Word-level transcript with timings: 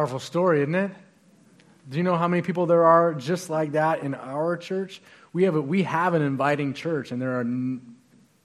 Powerful 0.00 0.18
story, 0.18 0.62
isn't 0.62 0.74
it? 0.74 0.90
Do 1.90 1.98
you 1.98 2.02
know 2.02 2.16
how 2.16 2.26
many 2.26 2.40
people 2.40 2.64
there 2.64 2.86
are 2.86 3.12
just 3.12 3.50
like 3.50 3.72
that 3.72 4.00
in 4.00 4.14
our 4.14 4.56
church? 4.56 5.02
We 5.34 5.42
have, 5.42 5.56
a, 5.56 5.60
we 5.60 5.82
have 5.82 6.14
an 6.14 6.22
inviting 6.22 6.72
church, 6.72 7.12
and 7.12 7.20
there 7.20 7.36
are 7.36 7.42
n- 7.42 7.96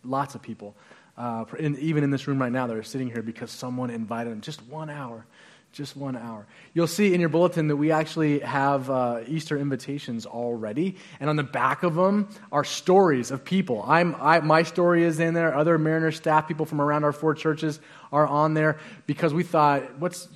lots 0.04 0.36
of 0.36 0.42
people, 0.42 0.76
uh, 1.18 1.46
in, 1.58 1.80
even 1.80 2.04
in 2.04 2.12
this 2.12 2.28
room 2.28 2.42
right 2.42 2.52
now, 2.52 2.68
that 2.68 2.76
are 2.76 2.84
sitting 2.84 3.10
here 3.10 3.22
because 3.22 3.52
someone 3.52 3.90
invited 3.90 4.34
them. 4.34 4.42
Just 4.42 4.68
one 4.68 4.90
hour. 4.90 5.26
Just 5.72 5.96
one 5.96 6.18
hour. 6.18 6.46
You'll 6.74 6.88
see 6.88 7.14
in 7.14 7.22
your 7.22 7.30
bulletin 7.30 7.70
that 7.70 7.78
we 7.78 7.90
actually 7.90 8.40
have 8.40 8.90
uh, 8.90 9.22
Easter 9.26 9.58
invitations 9.58 10.26
already, 10.26 10.98
and 11.22 11.30
on 11.30 11.38
the 11.38 11.44
back 11.44 11.84
of 11.84 11.96
them 11.96 12.28
are 12.52 12.66
stories 12.66 13.32
of 13.32 13.46
people. 13.46 13.82
I'm, 13.88 14.14
I, 14.20 14.42
my 14.42 14.64
story 14.64 15.06
is 15.06 15.22
in 15.22 15.34
there. 15.34 15.56
Other 15.56 15.78
Mariner 15.78 16.12
staff, 16.12 16.50
people 16.50 16.66
from 16.66 16.82
around 16.82 17.06
our 17.06 17.14
four 17.14 17.34
churches, 17.34 17.80
are 18.12 18.28
on 18.28 18.56
there 18.56 18.78
because 19.08 19.34
we 19.34 19.44
thought, 19.44 20.00
what's 20.00 20.28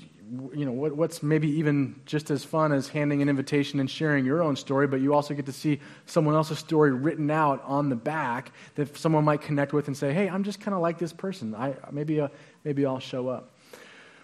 you 0.54 0.66
know, 0.66 0.72
what, 0.72 0.96
what's 0.96 1.24
maybe 1.24 1.50
even 1.50 2.00
just 2.06 2.30
as 2.30 2.44
fun 2.44 2.72
as 2.72 2.88
handing 2.88 3.22
an 3.22 3.30
invitation 3.30 3.80
and 3.80 3.90
sharing 3.90 4.26
your 4.26 4.44
own 4.44 4.56
story, 4.56 4.86
but 4.88 5.02
you 5.02 5.14
also 5.14 5.34
get 5.34 5.46
to 5.48 5.52
see 5.52 5.80
someone 6.06 6.36
else's 6.36 6.60
story 6.60 6.92
written 6.92 7.32
out 7.32 7.64
on 7.66 7.90
the 7.90 7.96
back 7.96 8.52
that 8.76 8.96
someone 8.96 9.24
might 9.24 9.42
connect 9.42 9.74
with 9.74 9.88
and 9.88 9.98
say, 9.98 10.14
hey, 10.14 10.30
I'm 10.30 10.44
just 10.44 10.60
kind 10.60 10.76
of 10.76 10.82
like 10.82 11.00
this 11.00 11.14
person. 11.14 11.56
I, 11.56 11.74
maybe, 11.92 12.22
uh, 12.22 12.28
maybe 12.64 12.86
I'll 12.86 13.00
show 13.00 13.28
up. 13.28 13.54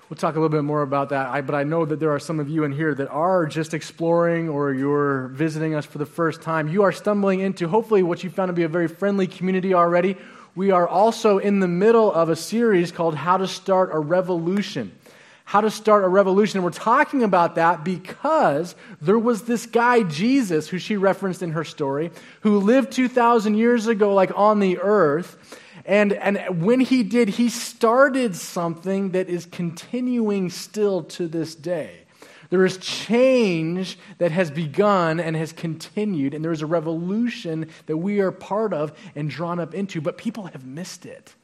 We'll 0.09 0.17
talk 0.17 0.35
a 0.35 0.39
little 0.39 0.55
bit 0.55 0.63
more 0.63 0.83
about 0.83 1.09
that, 1.09 1.29
I, 1.29 1.41
but 1.41 1.55
I 1.55 1.63
know 1.63 1.83
that 1.85 1.99
there 1.99 2.11
are 2.11 2.19
some 2.19 2.39
of 2.39 2.47
you 2.47 2.63
in 2.63 2.71
here 2.71 2.93
that 2.93 3.09
are 3.09 3.47
just 3.47 3.73
exploring 3.73 4.49
or 4.49 4.71
you're 4.71 5.29
visiting 5.29 5.73
us 5.73 5.85
for 5.85 5.97
the 5.97 6.05
first 6.05 6.43
time. 6.43 6.67
You 6.67 6.83
are 6.83 6.91
stumbling 6.91 7.39
into 7.39 7.67
hopefully 7.67 8.03
what 8.03 8.23
you 8.23 8.29
found 8.29 8.49
to 8.49 8.53
be 8.53 8.63
a 8.63 8.67
very 8.67 8.87
friendly 8.87 9.25
community 9.25 9.73
already. 9.73 10.17
We 10.53 10.69
are 10.69 10.87
also 10.87 11.39
in 11.39 11.59
the 11.59 11.67
middle 11.67 12.13
of 12.13 12.29
a 12.29 12.35
series 12.35 12.91
called 12.91 13.15
How 13.15 13.37
to 13.37 13.47
Start 13.47 13.89
a 13.91 13.99
Revolution 13.99 14.95
how 15.45 15.61
to 15.61 15.69
start 15.69 16.03
a 16.03 16.07
revolution. 16.07 16.57
And 16.57 16.65
we're 16.65 16.71
talking 16.71 17.23
about 17.23 17.55
that 17.55 17.83
because 17.83 18.75
there 18.99 19.17
was 19.17 19.43
this 19.43 19.67
guy, 19.67 20.01
Jesus, 20.03 20.67
who 20.67 20.79
she 20.79 20.97
referenced 20.97 21.43
in 21.43 21.51
her 21.51 21.63
story, 21.63 22.11
who 22.41 22.59
lived 22.59 22.91
2,000 22.91 23.55
years 23.55 23.85
ago, 23.87 24.13
like 24.13 24.31
on 24.35 24.59
the 24.59 24.79
earth. 24.79 25.61
And, 25.85 26.13
and 26.13 26.65
when 26.65 26.79
he 26.79 27.03
did, 27.03 27.29
he 27.29 27.49
started 27.49 28.35
something 28.35 29.11
that 29.11 29.29
is 29.29 29.45
continuing 29.45 30.49
still 30.49 31.03
to 31.03 31.27
this 31.27 31.53
day. 31.53 32.01
There 32.49 32.65
is 32.65 32.77
change 32.77 33.99
that 34.17 34.31
has 34.31 34.49
begun 34.49 35.19
and 35.19 35.35
has 35.35 35.53
continued, 35.53 36.33
and 36.33 36.43
there 36.43 36.51
is 36.51 36.61
a 36.61 36.67
revolution 36.67 37.69
that 37.85 37.97
we 37.97 38.19
are 38.19 38.31
part 38.31 38.73
of 38.73 38.97
and 39.15 39.29
drawn 39.29 39.59
up 39.59 39.75
into, 39.75 40.01
but 40.01 40.17
people 40.17 40.45
have 40.47 40.65
missed 40.65 41.05
it 41.05 41.35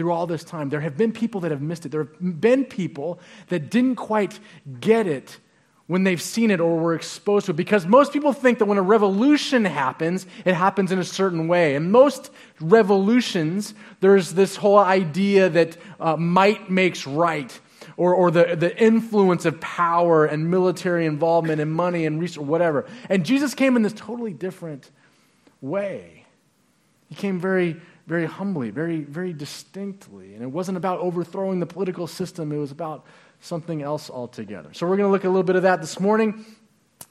through 0.00 0.12
all 0.12 0.26
this 0.26 0.42
time. 0.42 0.70
There 0.70 0.80
have 0.80 0.96
been 0.96 1.12
people 1.12 1.42
that 1.42 1.50
have 1.50 1.60
missed 1.60 1.84
it. 1.84 1.90
There 1.90 2.04
have 2.04 2.40
been 2.40 2.64
people 2.64 3.20
that 3.48 3.68
didn't 3.68 3.96
quite 3.96 4.40
get 4.80 5.06
it 5.06 5.36
when 5.88 6.04
they've 6.04 6.22
seen 6.22 6.50
it 6.50 6.58
or 6.58 6.78
were 6.78 6.94
exposed 6.94 7.44
to 7.44 7.52
it. 7.52 7.56
Because 7.56 7.84
most 7.84 8.10
people 8.10 8.32
think 8.32 8.60
that 8.60 8.64
when 8.64 8.78
a 8.78 8.82
revolution 8.82 9.66
happens, 9.66 10.24
it 10.46 10.54
happens 10.54 10.90
in 10.90 10.98
a 10.98 11.04
certain 11.04 11.48
way. 11.48 11.74
And 11.74 11.92
most 11.92 12.30
revolutions, 12.62 13.74
there's 14.00 14.32
this 14.32 14.56
whole 14.56 14.78
idea 14.78 15.50
that 15.50 15.76
uh, 16.00 16.16
might 16.16 16.70
makes 16.70 17.06
right. 17.06 17.60
Or, 17.98 18.14
or 18.14 18.30
the, 18.30 18.56
the 18.56 18.74
influence 18.82 19.44
of 19.44 19.60
power 19.60 20.24
and 20.24 20.50
military 20.50 21.04
involvement 21.04 21.60
and 21.60 21.70
money 21.70 22.06
and 22.06 22.18
resource, 22.18 22.46
whatever. 22.46 22.86
And 23.10 23.22
Jesus 23.22 23.52
came 23.52 23.76
in 23.76 23.82
this 23.82 23.92
totally 23.92 24.32
different 24.32 24.90
way. 25.60 26.24
He 27.10 27.16
came 27.16 27.38
very 27.38 27.82
very 28.10 28.26
humbly, 28.26 28.70
very, 28.70 29.02
very 29.02 29.32
distinctly. 29.32 30.34
And 30.34 30.42
it 30.42 30.48
wasn't 30.48 30.76
about 30.76 30.98
overthrowing 30.98 31.60
the 31.60 31.66
political 31.66 32.08
system, 32.08 32.50
it 32.50 32.58
was 32.58 32.72
about 32.72 33.06
something 33.40 33.82
else 33.82 34.10
altogether. 34.10 34.70
So 34.74 34.84
we're 34.88 34.96
going 34.96 35.08
to 35.08 35.12
look 35.12 35.22
a 35.22 35.28
little 35.28 35.44
bit 35.44 35.54
of 35.54 35.62
that 35.62 35.80
this 35.80 36.00
morning. 36.00 36.44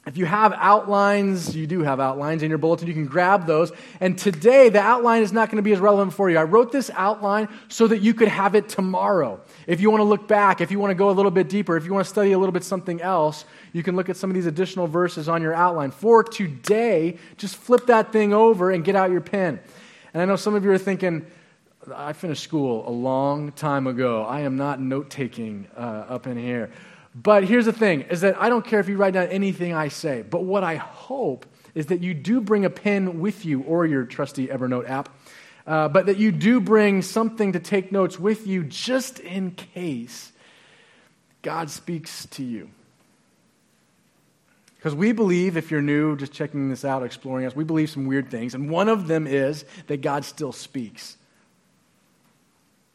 If 0.05 0.17
you 0.17 0.25
have 0.25 0.53
outlines, 0.57 1.55
you 1.55 1.67
do 1.67 1.83
have 1.83 2.01
outlines 2.01 2.43
in 2.43 2.49
your 2.49 2.57
bulletin, 2.57 2.89
you 2.89 2.93
can 2.93 3.05
grab 3.05 3.47
those. 3.47 3.71
And 4.01 4.17
today, 4.17 4.67
the 4.67 4.81
outline 4.81 5.23
is 5.23 5.31
not 5.31 5.49
going 5.49 5.55
to 5.55 5.63
be 5.63 5.71
as 5.71 5.79
relevant 5.79 6.13
for 6.13 6.29
you. 6.29 6.37
I 6.37 6.43
wrote 6.43 6.73
this 6.73 6.91
outline 6.93 7.47
so 7.69 7.87
that 7.87 7.99
you 7.99 8.13
could 8.13 8.27
have 8.27 8.53
it 8.53 8.67
tomorrow. 8.67 9.39
If 9.67 9.79
you 9.79 9.89
want 9.89 10.01
to 10.01 10.05
look 10.05 10.27
back, 10.27 10.59
if 10.59 10.69
you 10.69 10.79
want 10.79 10.91
to 10.91 10.95
go 10.95 11.09
a 11.09 11.11
little 11.11 11.31
bit 11.31 11.47
deeper, 11.47 11.77
if 11.77 11.85
you 11.85 11.93
want 11.93 12.05
to 12.05 12.09
study 12.09 12.33
a 12.33 12.37
little 12.39 12.51
bit 12.51 12.65
something 12.65 13.01
else, 13.01 13.45
you 13.71 13.83
can 13.83 13.95
look 13.95 14.09
at 14.09 14.17
some 14.17 14.29
of 14.29 14.33
these 14.33 14.47
additional 14.47 14.85
verses 14.85 15.29
on 15.29 15.41
your 15.41 15.53
outline. 15.53 15.91
For 15.91 16.25
today, 16.25 17.17
just 17.37 17.55
flip 17.55 17.85
that 17.85 18.11
thing 18.11 18.33
over 18.33 18.71
and 18.71 18.83
get 18.83 18.97
out 18.97 19.11
your 19.11 19.21
pen. 19.21 19.61
And 20.13 20.21
I 20.21 20.25
know 20.25 20.35
some 20.35 20.55
of 20.55 20.63
you 20.63 20.71
are 20.71 20.77
thinking, 20.77 21.25
I 21.93 22.13
finished 22.13 22.43
school 22.43 22.87
a 22.87 22.91
long 22.91 23.51
time 23.51 23.87
ago. 23.87 24.23
I 24.23 24.41
am 24.41 24.57
not 24.57 24.81
note 24.81 25.09
taking 25.09 25.67
uh, 25.77 26.05
up 26.09 26.27
in 26.27 26.37
here. 26.37 26.71
But 27.15 27.43
here's 27.43 27.65
the 27.65 27.73
thing 27.73 28.01
is 28.03 28.21
that 28.21 28.39
I 28.39 28.49
don't 28.49 28.65
care 28.65 28.79
if 28.79 28.87
you 28.87 28.97
write 28.97 29.13
down 29.13 29.27
anything 29.27 29.73
I 29.73 29.87
say, 29.87 30.21
but 30.21 30.43
what 30.43 30.63
I 30.63 30.75
hope 30.75 31.45
is 31.73 31.87
that 31.87 32.01
you 32.01 32.13
do 32.13 32.41
bring 32.41 32.65
a 32.65 32.69
pen 32.69 33.19
with 33.19 33.45
you 33.45 33.61
or 33.61 33.85
your 33.85 34.05
trusty 34.05 34.47
Evernote 34.47 34.89
app, 34.89 35.09
uh, 35.65 35.87
but 35.87 36.05
that 36.05 36.17
you 36.17 36.31
do 36.31 36.59
bring 36.59 37.01
something 37.01 37.53
to 37.53 37.59
take 37.59 37.91
notes 37.91 38.19
with 38.19 38.47
you 38.47 38.63
just 38.63 39.19
in 39.19 39.51
case 39.51 40.31
God 41.41 41.69
speaks 41.69 42.25
to 42.27 42.43
you. 42.43 42.69
Because 44.79 44.95
we 44.95 45.11
believe, 45.11 45.57
if 45.57 45.71
you're 45.71 45.81
new, 45.81 46.15
just 46.15 46.31
checking 46.31 46.69
this 46.69 46.85
out, 46.85 47.03
exploring 47.03 47.45
us, 47.45 47.53
we 47.53 47.65
believe 47.65 47.89
some 47.89 48.05
weird 48.05 48.31
things. 48.31 48.55
And 48.55 48.69
one 48.69 48.87
of 48.87 49.07
them 49.07 49.27
is 49.27 49.65
that 49.87 50.01
God 50.01 50.23
still 50.23 50.53
speaks. 50.53 51.17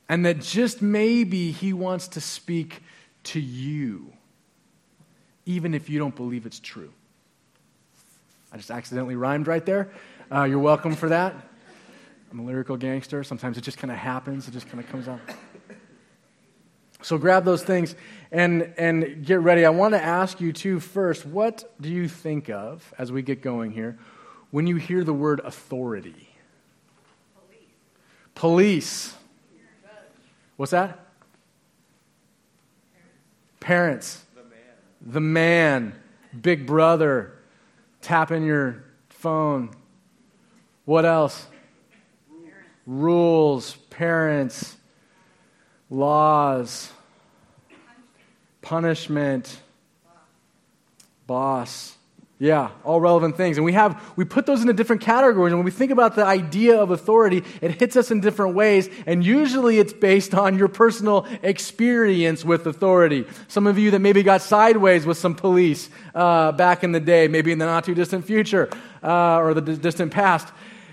And 0.08 0.24
that 0.24 0.40
just 0.40 0.80
maybe 0.80 1.50
He 1.50 1.74
wants 1.74 2.08
to 2.08 2.22
speak 2.22 2.82
to 3.24 3.40
you, 3.40 4.14
even 5.44 5.74
if 5.74 5.90
you 5.90 5.98
don't 5.98 6.16
believe 6.16 6.46
it's 6.46 6.58
true. 6.58 6.90
I 8.50 8.56
just 8.56 8.70
accidentally 8.70 9.16
rhymed 9.16 9.46
right 9.46 9.64
there. 9.66 9.90
Uh, 10.32 10.44
you're 10.44 10.58
welcome 10.58 10.94
for 10.94 11.10
that. 11.10 11.34
I'm 12.32 12.38
a 12.38 12.44
lyrical 12.44 12.78
gangster. 12.78 13.22
Sometimes 13.24 13.58
it 13.58 13.60
just 13.60 13.76
kind 13.76 13.90
of 13.90 13.98
happens, 13.98 14.48
it 14.48 14.52
just 14.52 14.68
kind 14.68 14.82
of 14.82 14.88
comes 14.88 15.06
out. 15.06 15.20
So 17.04 17.18
grab 17.18 17.44
those 17.44 17.62
things 17.62 17.94
and, 18.32 18.72
and 18.78 19.26
get 19.26 19.40
ready. 19.40 19.66
I 19.66 19.70
want 19.70 19.92
to 19.92 20.02
ask 20.02 20.40
you, 20.40 20.54
too, 20.54 20.80
first, 20.80 21.26
what 21.26 21.70
do 21.78 21.90
you 21.90 22.08
think 22.08 22.48
of 22.48 22.94
as 22.96 23.12
we 23.12 23.20
get 23.20 23.42
going 23.42 23.72
here 23.72 23.98
when 24.50 24.66
you 24.66 24.76
hear 24.76 25.04
the 25.04 25.12
word 25.12 25.42
authority? 25.44 26.30
Police. 28.34 29.12
Police. 29.12 29.14
What's 30.56 30.70
that? 30.70 30.98
Parents. 33.60 34.24
The 34.34 34.40
man. 34.40 34.58
The 35.02 35.20
man. 35.20 35.94
Big 36.40 36.66
brother. 36.66 37.34
Tapping 38.00 38.44
your 38.44 38.82
phone. 39.10 39.72
What 40.86 41.04
else? 41.04 41.48
Rules. 42.86 43.74
Parents. 43.90 44.78
Laws 45.90 46.90
punishment, 48.64 49.60
boss. 51.26 51.96
Yeah, 52.40 52.70
all 52.82 53.00
relevant 53.00 53.36
things. 53.36 53.58
And 53.58 53.64
we 53.64 53.74
have 53.74 54.02
we 54.16 54.24
put 54.24 54.44
those 54.44 54.60
into 54.60 54.72
different 54.72 55.02
categories. 55.02 55.52
And 55.52 55.58
when 55.58 55.64
we 55.64 55.70
think 55.70 55.92
about 55.92 56.16
the 56.16 56.24
idea 56.24 56.76
of 56.76 56.90
authority, 56.90 57.44
it 57.60 57.70
hits 57.80 57.94
us 57.94 58.10
in 58.10 58.20
different 58.20 58.56
ways. 58.56 58.90
And 59.06 59.24
usually 59.24 59.78
it's 59.78 59.92
based 59.92 60.34
on 60.34 60.58
your 60.58 60.66
personal 60.66 61.26
experience 61.42 62.44
with 62.44 62.66
authority. 62.66 63.24
Some 63.46 63.68
of 63.68 63.78
you 63.78 63.92
that 63.92 64.00
maybe 64.00 64.24
got 64.24 64.42
sideways 64.42 65.06
with 65.06 65.16
some 65.16 65.36
police 65.36 65.88
uh, 66.14 66.50
back 66.52 66.82
in 66.82 66.90
the 66.90 67.00
day, 67.00 67.28
maybe 67.28 67.52
in 67.52 67.58
the 67.58 67.66
not 67.66 67.84
too 67.84 67.94
distant 67.94 68.24
future 68.24 68.68
uh, 69.02 69.38
or 69.38 69.54
the 69.54 69.60
distant 69.60 70.12
past. 70.12 70.48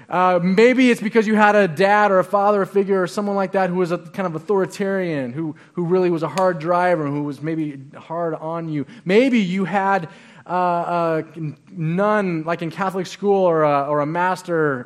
Uh, 0.09 0.39
maybe 0.41 0.91
it's 0.91 1.01
because 1.01 1.25
you 1.27 1.35
had 1.35 1.55
a 1.55 1.67
dad 1.67 2.11
or 2.11 2.19
a 2.19 2.23
father 2.23 2.65
figure 2.65 3.01
or 3.01 3.07
someone 3.07 3.35
like 3.35 3.53
that 3.53 3.69
who 3.69 3.77
was 3.77 3.91
a 3.91 3.97
kind 3.97 4.27
of 4.27 4.35
authoritarian, 4.35 5.31
who, 5.31 5.55
who 5.73 5.85
really 5.85 6.09
was 6.09 6.23
a 6.23 6.27
hard 6.27 6.59
driver, 6.59 7.07
who 7.07 7.23
was 7.23 7.41
maybe 7.41 7.79
hard 7.95 8.33
on 8.35 8.69
you. 8.69 8.85
Maybe 9.05 9.39
you 9.39 9.65
had 9.65 10.09
uh, 10.45 11.23
a 11.35 11.53
nun, 11.71 12.43
like 12.43 12.61
in 12.61 12.71
Catholic 12.71 13.07
school, 13.07 13.45
or 13.45 13.63
a, 13.63 13.87
or 13.87 14.01
a 14.01 14.05
master, 14.05 14.83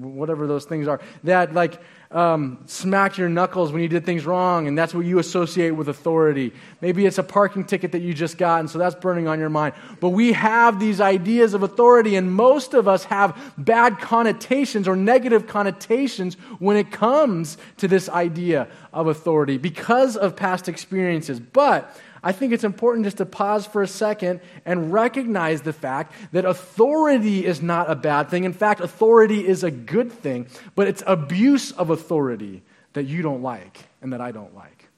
whatever 0.00 0.46
those 0.46 0.64
things 0.64 0.88
are, 0.88 1.00
that 1.22 1.54
like 1.54 1.80
um, 2.14 2.58
smacked 2.66 3.18
your 3.18 3.28
knuckles 3.28 3.72
when 3.72 3.82
you 3.82 3.88
did 3.88 4.06
things 4.06 4.24
wrong, 4.24 4.68
and 4.68 4.78
that's 4.78 4.94
what 4.94 5.04
you 5.04 5.18
associate 5.18 5.72
with 5.72 5.88
authority. 5.88 6.52
Maybe 6.80 7.06
it's 7.06 7.18
a 7.18 7.24
parking 7.24 7.64
ticket 7.64 7.90
that 7.92 8.02
you 8.02 8.14
just 8.14 8.38
got, 8.38 8.60
and 8.60 8.70
so 8.70 8.78
that's 8.78 8.94
burning 8.94 9.26
on 9.26 9.40
your 9.40 9.48
mind. 9.48 9.74
But 9.98 10.10
we 10.10 10.32
have 10.32 10.78
these 10.78 11.00
ideas 11.00 11.54
of 11.54 11.64
authority, 11.64 12.14
and 12.14 12.32
most 12.32 12.72
of 12.72 12.86
us 12.86 13.02
have 13.04 13.36
bad 13.58 13.98
connotations 13.98 14.86
or 14.86 14.94
negative 14.94 15.48
connotations 15.48 16.36
when 16.60 16.76
it 16.76 16.92
comes 16.92 17.58
to 17.78 17.88
this 17.88 18.08
idea 18.08 18.68
of 18.92 19.08
authority 19.08 19.58
because 19.58 20.16
of 20.16 20.36
past 20.36 20.68
experiences. 20.68 21.40
But 21.40 21.94
I 22.24 22.32
think 22.32 22.54
it's 22.54 22.64
important 22.64 23.04
just 23.04 23.18
to 23.18 23.26
pause 23.26 23.66
for 23.66 23.82
a 23.82 23.86
second 23.86 24.40
and 24.64 24.90
recognize 24.90 25.60
the 25.60 25.74
fact 25.74 26.14
that 26.32 26.46
authority 26.46 27.44
is 27.44 27.60
not 27.60 27.90
a 27.90 27.94
bad 27.94 28.30
thing. 28.30 28.44
In 28.44 28.54
fact, 28.54 28.80
authority 28.80 29.46
is 29.46 29.62
a 29.62 29.70
good 29.70 30.10
thing, 30.10 30.46
but 30.74 30.88
it's 30.88 31.02
abuse 31.06 31.70
of 31.70 31.90
authority 31.90 32.62
that 32.94 33.04
you 33.04 33.20
don't 33.20 33.42
like 33.42 33.78
and 34.00 34.14
that 34.14 34.22
I 34.22 34.32
don't 34.32 34.54
like. 34.54 34.88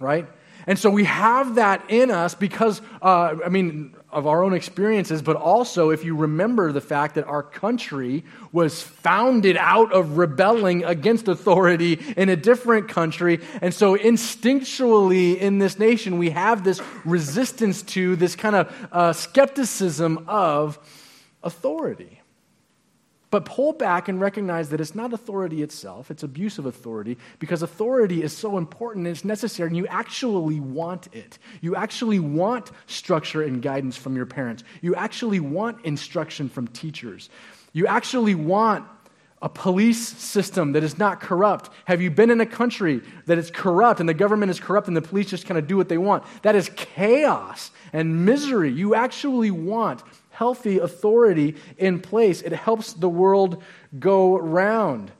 Right? 0.00 0.26
And 0.66 0.76
so 0.76 0.90
we 0.90 1.04
have 1.04 1.54
that 1.54 1.84
in 1.88 2.10
us 2.10 2.34
because, 2.34 2.82
uh, 3.00 3.36
I 3.44 3.48
mean, 3.48 3.94
of 4.12 4.26
our 4.26 4.44
own 4.44 4.52
experiences, 4.52 5.22
but 5.22 5.36
also 5.36 5.90
if 5.90 6.04
you 6.04 6.14
remember 6.14 6.70
the 6.70 6.80
fact 6.80 7.14
that 7.14 7.26
our 7.26 7.42
country 7.42 8.24
was 8.52 8.82
founded 8.82 9.56
out 9.56 9.92
of 9.92 10.18
rebelling 10.18 10.84
against 10.84 11.28
authority 11.28 11.98
in 12.16 12.28
a 12.28 12.36
different 12.36 12.88
country. 12.88 13.40
And 13.60 13.74
so 13.74 13.96
instinctually 13.96 15.36
in 15.36 15.58
this 15.58 15.78
nation, 15.78 16.18
we 16.18 16.30
have 16.30 16.62
this 16.62 16.80
resistance 17.04 17.82
to 17.82 18.16
this 18.16 18.36
kind 18.36 18.54
of 18.56 18.88
uh, 18.92 19.12
skepticism 19.12 20.24
of 20.28 20.78
authority. 21.42 22.21
But 23.32 23.46
pull 23.46 23.72
back 23.72 24.08
and 24.08 24.20
recognize 24.20 24.68
that 24.68 24.80
it's 24.82 24.94
not 24.94 25.14
authority 25.14 25.62
itself, 25.62 26.10
it's 26.10 26.22
abuse 26.22 26.58
of 26.58 26.66
authority 26.66 27.16
because 27.38 27.62
authority 27.62 28.22
is 28.22 28.36
so 28.36 28.58
important 28.58 29.06
and 29.06 29.16
it's 29.16 29.24
necessary 29.24 29.68
and 29.68 29.76
you 29.76 29.86
actually 29.86 30.60
want 30.60 31.08
it. 31.14 31.38
You 31.62 31.74
actually 31.74 32.18
want 32.18 32.72
structure 32.86 33.40
and 33.42 33.62
guidance 33.62 33.96
from 33.96 34.16
your 34.16 34.26
parents. 34.26 34.64
You 34.82 34.94
actually 34.96 35.40
want 35.40 35.82
instruction 35.86 36.50
from 36.50 36.66
teachers. 36.68 37.30
You 37.72 37.86
actually 37.86 38.34
want 38.34 38.84
a 39.40 39.48
police 39.48 40.06
system 40.06 40.72
that 40.72 40.84
is 40.84 40.98
not 40.98 41.18
corrupt? 41.22 41.70
Have 41.86 42.02
you 42.02 42.10
been 42.10 42.30
in 42.30 42.42
a 42.42 42.46
country 42.46 43.00
that 43.24 43.38
is 43.38 43.50
corrupt 43.50 43.98
and 43.98 44.06
the 44.06 44.14
government 44.14 44.50
is 44.50 44.60
corrupt 44.60 44.88
and 44.88 44.96
the 44.96 45.00
police 45.00 45.30
just 45.30 45.46
kind 45.46 45.56
of 45.56 45.66
do 45.66 45.78
what 45.78 45.88
they 45.88 45.96
want? 45.96 46.22
That 46.42 46.54
is 46.54 46.70
chaos 46.76 47.70
and 47.94 48.26
misery. 48.26 48.70
You 48.70 48.94
actually 48.94 49.50
want 49.50 50.02
healthy 50.42 50.80
authority 50.80 51.54
in 51.78 52.00
place. 52.00 52.42
It 52.42 52.50
helps 52.50 52.94
the 52.94 53.08
world 53.08 53.62
go 54.00 54.36
round. 54.36 55.12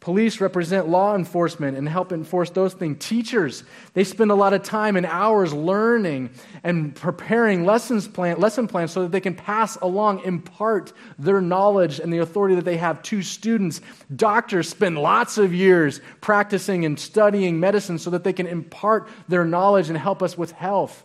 Police 0.00 0.42
represent 0.42 0.88
law 0.88 1.14
enforcement 1.14 1.78
and 1.78 1.88
help 1.88 2.12
enforce 2.12 2.50
those 2.50 2.74
things. 2.74 3.02
Teachers, 3.02 3.64
they 3.94 4.04
spend 4.04 4.30
a 4.30 4.34
lot 4.34 4.52
of 4.52 4.62
time 4.62 4.96
and 4.96 5.06
hours 5.06 5.54
learning 5.54 6.28
and 6.62 6.94
preparing 6.94 7.64
lessons 7.64 8.06
plan, 8.06 8.38
lesson 8.38 8.68
plans 8.68 8.92
so 8.92 9.00
that 9.00 9.10
they 9.10 9.20
can 9.20 9.34
pass 9.34 9.76
along, 9.76 10.22
impart 10.24 10.92
their 11.18 11.40
knowledge 11.40 11.98
and 11.98 12.12
the 12.12 12.18
authority 12.18 12.54
that 12.56 12.66
they 12.66 12.76
have 12.76 13.00
to 13.04 13.22
students. 13.22 13.80
Doctors 14.14 14.68
spend 14.68 14.98
lots 14.98 15.38
of 15.38 15.54
years 15.54 16.02
practicing 16.20 16.84
and 16.84 17.00
studying 17.00 17.58
medicine 17.58 17.98
so 17.98 18.10
that 18.10 18.22
they 18.22 18.34
can 18.34 18.46
impart 18.46 19.08
their 19.28 19.46
knowledge 19.46 19.88
and 19.88 19.96
help 19.96 20.22
us 20.22 20.36
with 20.36 20.52
health. 20.52 21.04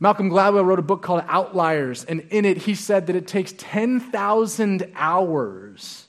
Malcolm 0.00 0.30
Gladwell 0.30 0.64
wrote 0.64 0.78
a 0.78 0.82
book 0.82 1.02
called 1.02 1.24
Outliers, 1.28 2.04
and 2.04 2.20
in 2.30 2.44
it 2.44 2.58
he 2.58 2.74
said 2.74 3.08
that 3.08 3.16
it 3.16 3.26
takes 3.26 3.52
10,000 3.58 4.92
hours 4.94 6.06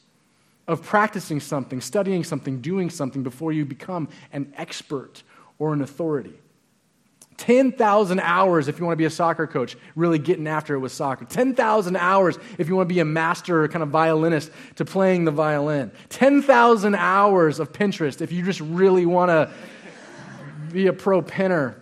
of 0.68 0.84
practicing 0.84 1.40
something, 1.40 1.82
studying 1.82 2.24
something, 2.24 2.62
doing 2.62 2.92
something 2.92 3.24
before 3.24 3.52
you 3.52 3.66
become 3.66 4.08
an 4.32 4.54
expert 4.56 5.24
or 5.58 5.74
an 5.74 5.82
authority. 5.82 6.34
10,000 7.38 8.20
hours 8.20 8.68
if 8.68 8.78
you 8.78 8.86
want 8.86 8.94
to 8.94 8.98
be 8.98 9.06
a 9.06 9.10
soccer 9.10 9.48
coach, 9.48 9.78
really 9.96 10.20
getting 10.20 10.46
after 10.46 10.76
it 10.76 10.80
with 10.80 10.92
soccer. 10.92 11.26
10,000 11.26 11.96
hours 11.96 12.38
if 12.58 12.68
you 12.68 12.76
want 12.76 12.88
to 12.88 12.94
be 12.94 13.00
a 13.00 13.06
master 13.06 13.68
kind 13.70 13.82
of 13.82 13.90
violinist 13.90 14.52
to 14.76 14.86
playing 14.86 15.24
the 15.24 15.32
violin. 15.32 15.90
10,000 16.10 16.96
hours 16.96 17.60
of 17.60 17.72
Pinterest 17.72 18.22
if 18.22 18.32
you 18.32 18.44
just 18.44 18.60
really 18.60 19.06
want 19.06 19.30
to 19.30 19.50
be 20.72 20.88
a 20.88 20.94
pro 20.94 21.22
pinner. 21.22 21.80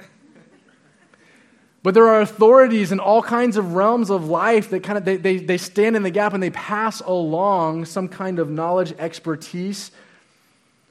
But 1.88 1.94
there 1.94 2.10
are 2.10 2.20
authorities 2.20 2.92
in 2.92 3.00
all 3.00 3.22
kinds 3.22 3.56
of 3.56 3.72
realms 3.72 4.10
of 4.10 4.28
life 4.28 4.72
that 4.72 4.84
kind 4.84 4.98
of 4.98 5.06
they, 5.06 5.16
they, 5.16 5.38
they 5.38 5.58
stand 5.58 5.96
in 5.96 6.04
the 6.04 6.10
gap 6.10 6.34
and 6.34 6.44
they 6.44 6.50
pass 6.50 7.00
along 7.00 7.86
some 7.86 8.10
kind 8.10 8.40
of 8.40 8.50
knowledge, 8.50 8.94
expertise, 9.00 9.92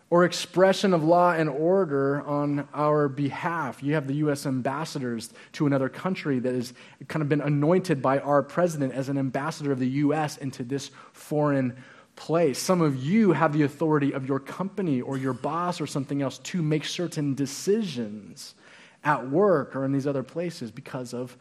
or 0.09 0.25
expression 0.25 0.95
of 0.95 1.05
law 1.05 1.33
and 1.33 1.51
order 1.51 2.23
on 2.23 2.67
our 2.73 3.11
behalf. 3.11 3.83
You 3.83 3.93
have 3.93 4.07
the 4.07 4.15
U.S. 4.15 4.47
ambassadors 4.47 5.35
to 5.53 5.67
another 5.67 5.91
country 5.91 6.39
that 6.39 6.55
has 6.55 6.73
kind 7.09 7.21
of 7.21 7.29
been 7.29 7.43
anointed 7.43 8.01
by 8.01 8.19
our 8.21 8.43
president 8.43 8.95
as 8.95 9.11
an 9.11 9.19
ambassador 9.19 9.73
of 9.73 9.79
the 9.79 9.89
U.S. 9.89 10.39
into 10.39 10.65
this 10.65 10.91
foreign 11.13 11.77
place. 12.15 12.59
Some 12.59 12.81
of 12.81 12.97
you 12.97 13.33
have 13.33 13.53
the 13.53 13.65
authority 13.65 14.13
of 14.13 14.27
your 14.27 14.41
company 14.41 15.03
or 15.03 15.19
your 15.19 15.35
boss 15.35 15.79
or 15.79 15.87
something 15.87 16.23
else 16.23 16.39
to 16.39 16.63
make 16.63 16.87
certain 16.87 17.35
decisions 17.35 18.55
at 19.07 19.31
work 19.31 19.77
or 19.77 19.85
in 19.85 19.93
these 19.93 20.07
other 20.07 20.25
places 20.25 20.73
because 20.73 21.15
of 21.15 21.37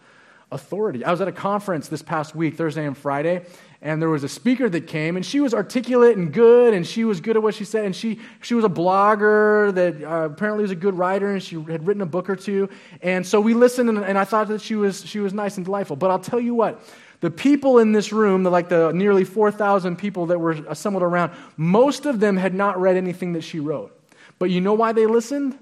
authority. 0.51 1.03
I 1.03 1.09
was 1.09 1.19
at 1.19 1.27
a 1.27 1.31
conference 1.31 1.87
this 1.87 2.03
past 2.03 2.35
week, 2.35 2.55
Thursday 2.55 2.85
and 2.85 2.95
Friday, 2.95 3.43
and 3.81 3.99
there 3.99 4.09
was 4.09 4.23
a 4.23 4.29
speaker 4.29 4.69
that 4.69 4.85
came, 4.87 5.15
and 5.15 5.25
she 5.25 5.39
was 5.39 5.51
articulate 5.51 6.15
and 6.15 6.31
good, 6.31 6.75
and 6.75 6.85
she 6.85 7.03
was 7.03 7.19
good 7.19 7.35
at 7.35 7.41
what 7.41 7.55
she 7.55 7.65
said, 7.65 7.83
and 7.83 7.95
she, 7.95 8.19
she 8.41 8.53
was 8.53 8.63
a 8.63 8.69
blogger 8.69 9.73
that 9.73 10.01
uh, 10.03 10.29
apparently 10.31 10.61
was 10.61 10.69
a 10.69 10.75
good 10.75 10.95
writer, 10.95 11.33
and 11.33 11.41
she 11.41 11.55
had 11.63 11.87
written 11.87 12.03
a 12.03 12.05
book 12.05 12.29
or 12.29 12.35
two. 12.35 12.69
And 13.01 13.25
so 13.25 13.41
we 13.41 13.55
listened, 13.55 13.89
and, 13.89 13.97
and 13.97 14.15
I 14.15 14.25
thought 14.25 14.47
that 14.49 14.61
she 14.61 14.75
was, 14.75 15.03
she 15.03 15.19
was 15.19 15.33
nice 15.33 15.57
and 15.57 15.65
delightful. 15.65 15.95
But 15.95 16.11
I'll 16.11 16.19
tell 16.19 16.39
you 16.39 16.53
what, 16.53 16.83
the 17.21 17.31
people 17.31 17.79
in 17.79 17.93
this 17.93 18.13
room, 18.13 18.43
the, 18.43 18.51
like 18.51 18.69
the 18.69 18.91
nearly 18.91 19.23
4,000 19.23 19.95
people 19.95 20.27
that 20.27 20.37
were 20.37 20.51
assembled 20.51 21.01
around, 21.01 21.31
most 21.57 22.05
of 22.05 22.19
them 22.19 22.37
had 22.37 22.53
not 22.53 22.79
read 22.79 22.95
anything 22.95 23.33
that 23.33 23.41
she 23.41 23.59
wrote. 23.59 23.91
But 24.37 24.51
you 24.51 24.61
know 24.61 24.75
why 24.75 24.91
they 24.91 25.07
listened? 25.07 25.57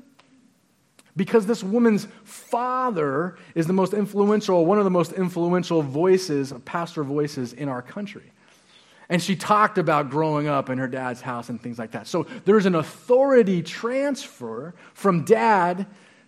Because 1.15 1.45
this 1.45 1.63
woman's 1.63 2.07
father 2.23 3.37
is 3.53 3.67
the 3.67 3.73
most 3.73 3.93
influential, 3.93 4.65
one 4.65 4.79
of 4.79 4.83
the 4.83 4.89
most 4.89 5.11
influential 5.13 5.81
voices, 5.81 6.53
pastor 6.65 7.03
voices 7.03 7.53
in 7.53 7.69
our 7.69 7.81
country. 7.81 8.31
And 9.09 9.21
she 9.21 9.35
talked 9.35 9.77
about 9.77 10.09
growing 10.09 10.47
up 10.47 10.69
in 10.69 10.79
her 10.79 10.87
dad's 10.87 11.21
house 11.21 11.49
and 11.49 11.61
things 11.61 11.77
like 11.77 11.91
that. 11.91 12.07
So 12.07 12.25
there's 12.45 12.65
an 12.65 12.75
authority 12.75 13.61
transfer 13.61 14.73
from 14.93 15.23
dad 15.23 15.85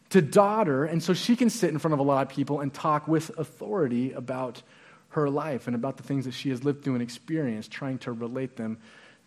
to 0.09 0.21
daughter. 0.21 0.85
And 0.85 1.01
so 1.01 1.13
she 1.13 1.35
can 1.35 1.49
sit 1.49 1.71
in 1.71 1.79
front 1.79 1.93
of 1.93 1.99
a 1.99 2.03
lot 2.03 2.27
of 2.27 2.29
people 2.29 2.59
and 2.59 2.73
talk 2.73 3.07
with 3.07 3.35
authority 3.39 4.11
about 4.11 4.61
her 5.09 5.29
life 5.29 5.67
and 5.67 5.75
about 5.75 5.97
the 5.97 6.03
things 6.03 6.25
that 6.25 6.33
she 6.33 6.49
has 6.49 6.63
lived 6.63 6.83
through 6.83 6.93
and 6.93 7.01
experienced, 7.01 7.71
trying 7.71 7.97
to 7.99 8.11
relate 8.11 8.55
them 8.55 8.77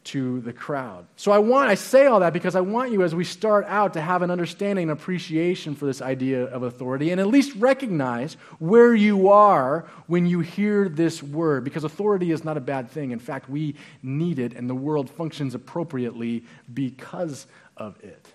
to 0.09 0.41
the 0.41 0.55
crowd. 0.55 1.07
So 1.17 1.33
I 1.33 1.39
want 1.39 1.69
I 1.69 1.75
say 1.75 2.07
all 2.07 2.21
that 2.21 2.33
because 2.33 2.57
I 2.57 2.63
want 2.63 2.93
you 2.93 3.03
as 3.03 3.15
we 3.15 3.25
start 3.25 3.67
out 3.69 3.93
to 3.93 4.01
have 4.01 4.23
an 4.23 4.31
understanding 4.31 4.85
and 4.85 4.91
appreciation 4.91 5.75
for 5.75 5.85
this 5.85 6.01
idea 6.01 6.45
of 6.45 6.63
authority 6.63 7.11
and 7.11 7.21
at 7.21 7.27
least 7.27 7.55
recognize 7.57 8.35
where 8.59 8.95
you 8.95 9.29
are 9.29 9.87
when 10.07 10.25
you 10.25 10.41
hear 10.41 10.89
this 10.89 11.23
word 11.23 11.63
because 11.63 11.85
authority 11.85 12.31
is 12.31 12.43
not 12.43 12.57
a 12.57 12.61
bad 12.61 12.91
thing. 12.91 13.11
In 13.11 13.19
fact, 13.19 13.51
we 13.51 13.75
need 14.03 14.39
it 14.39 14.55
and 14.55 14.69
the 14.69 14.75
world 14.75 15.11
functions 15.11 15.55
appropriately 15.55 16.43
because 16.73 17.47
of 17.77 18.03
it. 18.03 18.33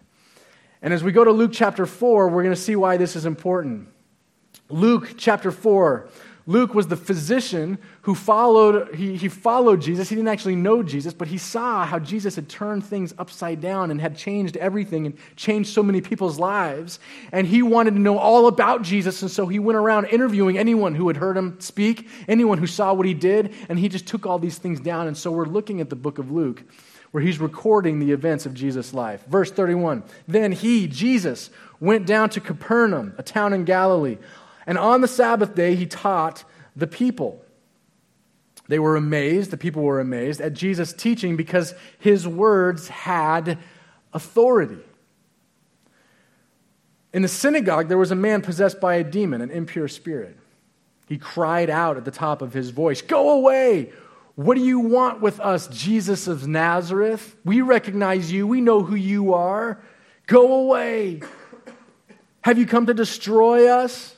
And 0.83 0.93
as 0.93 1.03
we 1.03 1.11
go 1.11 1.23
to 1.23 1.31
Luke 1.31 1.51
chapter 1.53 1.87
4, 1.87 2.29
we're 2.29 2.43
going 2.43 2.53
to 2.53 2.61
see 2.61 2.75
why 2.75 2.97
this 2.97 3.15
is 3.15 3.25
important. 3.25 3.87
Luke 4.69 5.15
chapter 5.17 5.51
4 5.51 6.07
Luke 6.45 6.73
was 6.73 6.87
the 6.87 6.97
physician 6.97 7.77
who 8.01 8.13
followed, 8.13 8.95
he, 8.95 9.15
he 9.15 9.29
followed 9.29 9.81
Jesus. 9.81 10.09
He 10.09 10.15
didn't 10.15 10.27
actually 10.27 10.57
know 10.57 10.83
Jesus, 10.83 11.13
but 11.13 11.29
he 11.29 11.37
saw 11.37 11.85
how 11.85 11.99
Jesus 11.99 12.35
had 12.35 12.49
turned 12.49 12.85
things 12.85 13.13
upside 13.17 13.61
down 13.61 13.91
and 13.91 14.01
had 14.01 14.17
changed 14.17 14.57
everything 14.57 15.05
and 15.05 15.17
changed 15.37 15.69
so 15.69 15.81
many 15.81 16.01
people's 16.01 16.37
lives. 16.37 16.99
And 17.31 17.47
he 17.47 17.61
wanted 17.61 17.91
to 17.91 17.99
know 17.99 18.17
all 18.17 18.47
about 18.47 18.81
Jesus. 18.81 19.21
And 19.21 19.31
so 19.31 19.47
he 19.47 19.57
went 19.57 19.77
around 19.77 20.05
interviewing 20.05 20.57
anyone 20.57 20.95
who 20.95 21.07
had 21.07 21.15
heard 21.15 21.37
him 21.37 21.61
speak, 21.61 22.09
anyone 22.27 22.57
who 22.57 22.67
saw 22.67 22.93
what 22.93 23.05
he 23.05 23.13
did. 23.13 23.53
And 23.69 23.79
he 23.79 23.87
just 23.87 24.05
took 24.05 24.25
all 24.25 24.37
these 24.37 24.57
things 24.57 24.81
down. 24.81 25.07
And 25.07 25.15
so 25.15 25.31
we're 25.31 25.45
looking 25.45 25.79
at 25.79 25.89
the 25.89 25.95
book 25.95 26.17
of 26.17 26.29
Luke 26.29 26.63
where 27.11 27.23
he's 27.23 27.39
recording 27.39 27.99
the 27.99 28.11
events 28.11 28.45
of 28.47 28.55
Jesus' 28.55 28.91
life. 28.91 29.23
Verse 29.27 29.49
31 29.49 30.03
Then 30.27 30.51
he, 30.51 30.87
Jesus, 30.87 31.51
went 31.79 32.05
down 32.05 32.29
to 32.31 32.41
Capernaum, 32.41 33.13
a 33.17 33.23
town 33.23 33.53
in 33.53 33.63
Galilee 33.63 34.17
and 34.65 34.77
on 34.77 35.01
the 35.01 35.07
Sabbath 35.07 35.55
day, 35.55 35.75
he 35.75 35.85
taught 35.85 36.43
the 36.75 36.87
people. 36.87 37.43
They 38.67 38.79
were 38.79 38.95
amazed, 38.95 39.51
the 39.51 39.57
people 39.57 39.83
were 39.83 39.99
amazed 39.99 40.41
at 40.41 40.53
Jesus' 40.53 40.93
teaching 40.93 41.35
because 41.35 41.73
his 41.99 42.27
words 42.27 42.87
had 42.87 43.57
authority. 44.13 44.79
In 47.13 47.21
the 47.21 47.27
synagogue, 47.27 47.89
there 47.89 47.97
was 47.97 48.11
a 48.11 48.15
man 48.15 48.41
possessed 48.41 48.79
by 48.79 48.95
a 48.95 49.03
demon, 49.03 49.41
an 49.41 49.51
impure 49.51 49.87
spirit. 49.87 50.37
He 51.07 51.17
cried 51.17 51.69
out 51.69 51.97
at 51.97 52.05
the 52.05 52.11
top 52.11 52.41
of 52.41 52.53
his 52.53 52.69
voice, 52.69 53.01
Go 53.01 53.31
away! 53.31 53.91
What 54.35 54.55
do 54.55 54.63
you 54.63 54.79
want 54.79 55.21
with 55.21 55.39
us, 55.39 55.67
Jesus 55.67 56.27
of 56.27 56.47
Nazareth? 56.47 57.35
We 57.45 57.61
recognize 57.61 58.31
you. 58.31 58.47
We 58.47 58.61
know 58.61 58.81
who 58.81 58.95
you 58.95 59.35
are. 59.35 59.79
Go 60.25 60.63
away. 60.63 61.21
Have 62.41 62.57
you 62.57 62.65
come 62.65 62.87
to 62.87 62.95
destroy 62.95 63.67
us? 63.67 64.15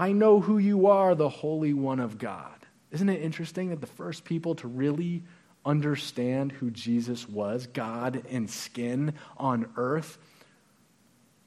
I 0.00 0.12
know 0.12 0.40
who 0.40 0.56
you 0.56 0.86
are, 0.86 1.14
the 1.14 1.28
Holy 1.28 1.74
One 1.74 2.00
of 2.00 2.16
God. 2.16 2.54
Isn't 2.90 3.10
it 3.10 3.20
interesting 3.20 3.68
that 3.68 3.82
the 3.82 3.86
first 3.86 4.24
people 4.24 4.54
to 4.54 4.66
really 4.66 5.22
understand 5.62 6.52
who 6.52 6.70
Jesus 6.70 7.28
was, 7.28 7.66
God 7.66 8.24
in 8.30 8.48
skin 8.48 9.12
on 9.36 9.68
earth, 9.76 10.16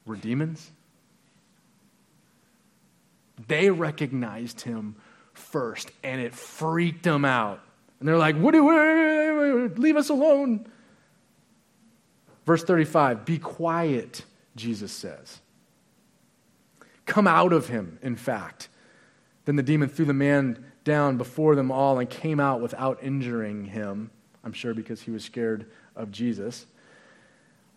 were 0.06 0.14
demons? 0.14 0.70
They 3.48 3.70
recognized 3.70 4.60
him 4.60 4.94
first, 5.32 5.90
and 6.04 6.20
it 6.20 6.32
freaked 6.32 7.02
them 7.02 7.24
out. 7.24 7.58
And 7.98 8.08
they're 8.08 8.16
like, 8.16 8.36
what 8.36 8.52
do 8.52 8.64
we, 8.64 9.66
leave 9.82 9.96
us 9.96 10.10
alone. 10.10 10.64
Verse 12.46 12.62
35 12.62 13.24
Be 13.24 13.38
quiet, 13.38 14.24
Jesus 14.54 14.92
says. 14.92 15.40
Come 17.06 17.26
out 17.26 17.52
of 17.52 17.68
him, 17.68 17.98
in 18.02 18.16
fact. 18.16 18.68
Then 19.44 19.56
the 19.56 19.62
demon 19.62 19.88
threw 19.88 20.04
the 20.04 20.14
man 20.14 20.64
down 20.84 21.16
before 21.16 21.54
them 21.54 21.70
all 21.70 21.98
and 21.98 22.08
came 22.08 22.40
out 22.40 22.60
without 22.60 23.02
injuring 23.02 23.66
him. 23.66 24.10
I'm 24.42 24.52
sure 24.52 24.74
because 24.74 25.02
he 25.02 25.10
was 25.10 25.24
scared 25.24 25.66
of 25.96 26.10
Jesus. 26.10 26.66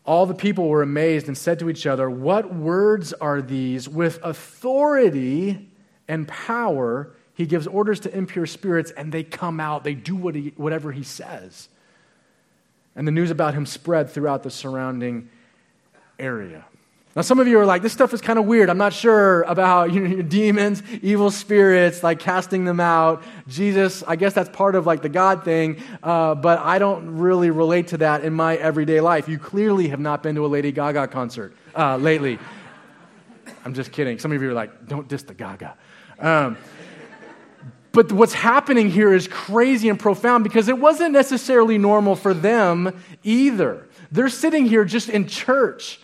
All 0.06 0.26
the 0.26 0.34
people 0.34 0.70
were 0.70 0.82
amazed 0.82 1.28
and 1.28 1.38
said 1.38 1.60
to 1.60 1.70
each 1.70 1.86
other, 1.86 2.10
What 2.10 2.54
words 2.54 3.14
are 3.14 3.42
these? 3.42 3.90
With 3.90 4.20
authority 4.24 5.70
and 6.08 6.28
power, 6.28 7.12
he 7.34 7.46
gives 7.46 7.68
orders 7.68 8.00
to 8.02 8.18
impure 8.18 8.46
spirits, 8.46 8.92
and 8.92 9.12
they 9.12 9.24
come 9.24 9.60
out. 9.60 9.84
They 9.84 9.94
do 9.94 10.16
what 10.16 10.36
he, 10.36 10.54
whatever 10.56 10.92
he 10.92 11.04
says. 11.04 11.70
And 12.96 13.08
the 13.08 13.12
news 13.12 13.30
about 13.30 13.54
him 13.54 13.66
spread 13.66 14.10
throughout 14.10 14.44
the 14.44 14.50
surrounding 14.50 15.30
area. 16.18 16.66
Now, 17.16 17.24
some 17.24 17.40
of 17.40 17.48
you 17.48 17.60
are 17.60 17.66
like, 17.66 17.82
this 17.82 17.94
stuff 17.94 18.14
is 18.14 18.22
kind 18.22 18.38
of 18.38 18.46
weird. 18.46 18.70
I'm 18.70 18.78
not 18.78 18.94
sure 18.94 19.42
about 19.44 19.92
you 19.94 20.08
know, 20.08 20.22
demons, 20.22 20.84
evil 21.02 21.32
spirits, 21.32 22.04
like 22.04 22.20
casting 22.20 22.66
them 22.66 22.80
out. 22.80 23.24
Jesus, 23.48 24.04
I 24.08 24.16
guess 24.16 24.34
that's 24.34 24.50
part 24.50 24.76
of 24.76 24.86
like 24.86 25.02
the 25.02 25.10
God 25.10 25.44
thing, 25.44 25.82
uh, 26.04 26.36
but 26.36 26.60
I 26.60 26.78
don't 26.78 27.18
really 27.18 27.50
relate 27.50 27.88
to 27.88 27.98
that 27.98 28.24
in 28.24 28.34
my 28.34 28.56
everyday 28.58 29.02
life. 29.02 29.28
You 29.28 29.40
clearly 29.40 29.88
have 29.88 30.00
not 30.00 30.22
been 30.22 30.36
to 30.36 30.46
a 30.46 30.48
Lady 30.48 30.72
Gaga 30.72 31.08
concert 31.08 31.56
uh, 31.76 31.98
lately. 31.98 32.38
I'm 33.66 33.74
just 33.74 33.92
kidding. 33.92 34.20
Some 34.20 34.32
of 34.32 34.42
you 34.42 34.52
are 34.52 34.54
like, 34.54 34.88
don't 34.88 35.08
diss 35.08 35.24
the 35.24 35.34
Gaga. 35.34 35.76
Um, 36.20 36.58
but 37.92 38.12
what's 38.12 38.34
happening 38.34 38.92
here 38.92 39.12
is 39.12 39.28
crazy 39.28 39.90
and 39.90 40.00
profound 40.00 40.44
because 40.44 40.68
it 40.68 40.78
wasn't 40.78 41.14
necessarily 41.14 41.80
normal 41.80 42.16
for 42.16 42.36
them 42.36 43.02
either. 43.24 43.88
They're 44.12 44.30
sitting 44.30 44.68
here 44.68 44.86
just 44.86 45.10
in 45.10 45.28
church 45.28 46.00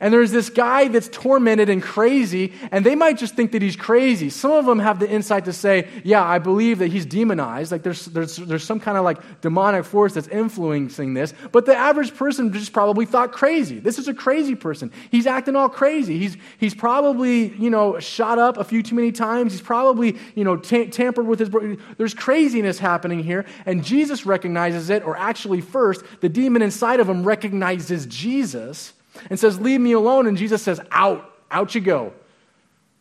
and 0.00 0.12
there's 0.12 0.30
this 0.30 0.50
guy 0.50 0.88
that's 0.88 1.08
tormented 1.08 1.68
and 1.68 1.82
crazy, 1.82 2.52
and 2.70 2.84
they 2.84 2.94
might 2.94 3.18
just 3.18 3.34
think 3.34 3.52
that 3.52 3.62
he's 3.62 3.76
crazy. 3.76 4.30
Some 4.30 4.52
of 4.52 4.66
them 4.66 4.78
have 4.78 4.98
the 4.98 5.08
insight 5.08 5.44
to 5.46 5.52
say, 5.52 5.88
Yeah, 6.04 6.24
I 6.24 6.38
believe 6.38 6.78
that 6.78 6.88
he's 6.88 7.06
demonized. 7.06 7.72
Like 7.72 7.82
there's, 7.82 8.06
there's, 8.06 8.36
there's 8.36 8.64
some 8.64 8.80
kind 8.80 8.96
of 8.96 9.04
like 9.04 9.40
demonic 9.40 9.84
force 9.84 10.14
that's 10.14 10.28
influencing 10.28 11.14
this. 11.14 11.34
But 11.52 11.66
the 11.66 11.76
average 11.76 12.14
person 12.14 12.52
just 12.52 12.72
probably 12.72 13.06
thought 13.06 13.32
crazy. 13.32 13.78
This 13.78 13.98
is 13.98 14.08
a 14.08 14.14
crazy 14.14 14.54
person. 14.54 14.92
He's 15.10 15.26
acting 15.26 15.56
all 15.56 15.68
crazy. 15.68 16.18
He's, 16.18 16.36
he's 16.58 16.74
probably, 16.74 17.54
you 17.56 17.70
know, 17.70 17.98
shot 17.98 18.38
up 18.38 18.56
a 18.56 18.64
few 18.64 18.82
too 18.82 18.94
many 18.94 19.12
times. 19.12 19.52
He's 19.52 19.62
probably, 19.62 20.16
you 20.34 20.44
know, 20.44 20.56
t- 20.56 20.88
tampered 20.88 21.26
with 21.26 21.40
his. 21.40 21.50
There's 21.96 22.14
craziness 22.14 22.78
happening 22.78 23.22
here, 23.22 23.44
and 23.66 23.84
Jesus 23.84 24.26
recognizes 24.26 24.90
it, 24.90 25.04
or 25.04 25.16
actually, 25.16 25.60
first, 25.60 26.04
the 26.20 26.28
demon 26.28 26.62
inside 26.62 27.00
of 27.00 27.08
him 27.08 27.24
recognizes 27.24 28.06
Jesus 28.06 28.92
and 29.30 29.38
says, 29.38 29.60
Leave 29.60 29.80
me 29.80 29.92
alone. 29.92 30.26
And 30.26 30.36
Jesus 30.36 30.62
says, 30.62 30.80
Out, 30.90 31.30
out 31.50 31.74
you 31.74 31.80
go. 31.80 32.12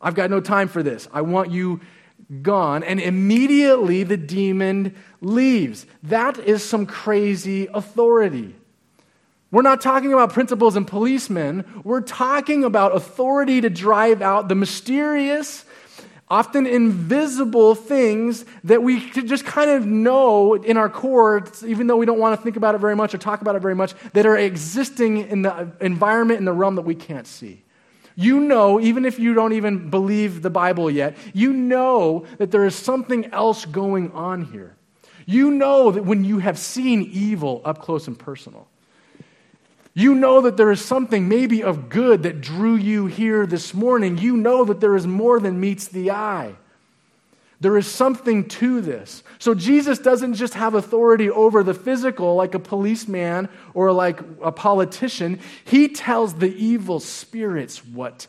I've 0.01 0.15
got 0.15 0.29
no 0.29 0.39
time 0.41 0.67
for 0.67 0.83
this. 0.83 1.07
I 1.11 1.21
want 1.21 1.51
you 1.51 1.81
gone. 2.41 2.83
And 2.83 2.99
immediately 2.99 4.03
the 4.03 4.17
demon 4.17 4.95
leaves. 5.21 5.85
That 6.03 6.37
is 6.37 6.63
some 6.63 6.85
crazy 6.85 7.67
authority. 7.73 8.55
We're 9.49 9.61
not 9.61 9.79
talking 9.79 10.11
about 10.11 10.33
principals 10.33 10.75
and 10.75 10.85
policemen. 10.85 11.81
We're 11.83 12.01
talking 12.01 12.65
about 12.65 12.95
authority 12.95 13.61
to 13.61 13.69
drive 13.69 14.21
out 14.21 14.49
the 14.49 14.55
mysterious 14.55 15.63
often 16.29 16.65
invisible 16.65 17.73
things 17.73 18.43
that 18.65 18.83
we 18.83 19.09
just 19.11 19.45
kind 19.45 19.69
of 19.69 19.85
know 19.85 20.55
in 20.55 20.75
our 20.75 20.89
core, 20.89 21.43
even 21.65 21.87
though 21.87 21.95
we 21.95 22.05
don't 22.05 22.19
want 22.19 22.37
to 22.37 22.43
think 22.43 22.57
about 22.57 22.75
it 22.75 22.79
very 22.79 22.95
much 22.95 23.13
or 23.13 23.17
talk 23.17 23.41
about 23.41 23.55
it 23.55 23.61
very 23.61 23.75
much, 23.75 23.93
that 24.13 24.25
are 24.25 24.37
existing 24.37 25.17
in 25.29 25.41
the 25.41 25.71
environment, 25.79 26.39
in 26.39 26.45
the 26.45 26.53
realm 26.53 26.75
that 26.75 26.81
we 26.81 26.95
can't 26.95 27.27
see. 27.27 27.63
You 28.15 28.39
know, 28.39 28.79
even 28.79 29.05
if 29.05 29.19
you 29.19 29.35
don't 29.35 29.53
even 29.53 29.89
believe 29.89 30.41
the 30.41 30.49
Bible 30.49 30.89
yet, 30.89 31.15
you 31.33 31.53
know 31.53 32.25
that 32.39 32.51
there 32.51 32.65
is 32.65 32.75
something 32.75 33.25
else 33.27 33.63
going 33.65 34.11
on 34.11 34.43
here. 34.45 34.75
You 35.25 35.51
know 35.51 35.91
that 35.91 36.03
when 36.03 36.25
you 36.25 36.39
have 36.39 36.57
seen 36.57 37.03
evil 37.03 37.61
up 37.63 37.81
close 37.81 38.07
and 38.07 38.17
personal, 38.17 38.67
you 39.97 40.13
know 40.13 40.41
that 40.41 40.57
there 40.57 40.69
is 40.69 40.85
something 40.85 41.27
maybe 41.27 41.63
of 41.63 41.89
good 41.89 42.21
that 42.21 42.39
drew 42.39 42.75
you 42.75 43.07
here 43.07 43.47
this 43.47 43.73
morning. 43.73 44.19
You 44.19 44.37
know 44.37 44.63
that 44.65 44.79
there 44.79 44.95
is 44.95 45.07
more 45.07 45.39
than 45.39 45.59
meets 45.59 45.87
the 45.87 46.11
eye. 46.11 46.53
There 47.61 47.75
is 47.75 47.87
something 47.87 48.47
to 48.47 48.79
this. 48.79 49.23
So 49.39 49.55
Jesus 49.55 49.97
doesn't 49.97 50.35
just 50.35 50.53
have 50.53 50.75
authority 50.75 51.31
over 51.31 51.63
the 51.63 51.73
physical 51.73 52.35
like 52.35 52.53
a 52.53 52.59
policeman 52.59 53.49
or 53.73 53.91
like 53.91 54.19
a 54.43 54.51
politician. 54.51 55.39
He 55.65 55.87
tells 55.87 56.35
the 56.35 56.55
evil 56.55 56.99
spirits 56.99 57.83
what 57.83 58.27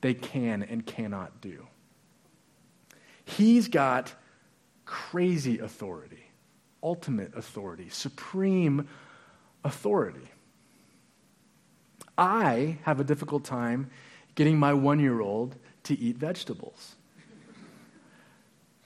they 0.00 0.14
can 0.14 0.62
and 0.62 0.86
cannot 0.86 1.42
do. 1.42 1.66
He's 3.26 3.68
got 3.68 4.14
crazy 4.86 5.58
authority, 5.58 6.24
ultimate 6.82 7.36
authority, 7.36 7.90
supreme 7.90 8.88
authority. 9.62 10.26
I 12.20 12.76
have 12.82 13.00
a 13.00 13.04
difficult 13.04 13.44
time 13.44 13.90
getting 14.34 14.58
my 14.58 14.74
one 14.74 15.00
year 15.00 15.20
old 15.20 15.56
to 15.84 15.98
eat 15.98 16.18
vegetables. 16.18 16.96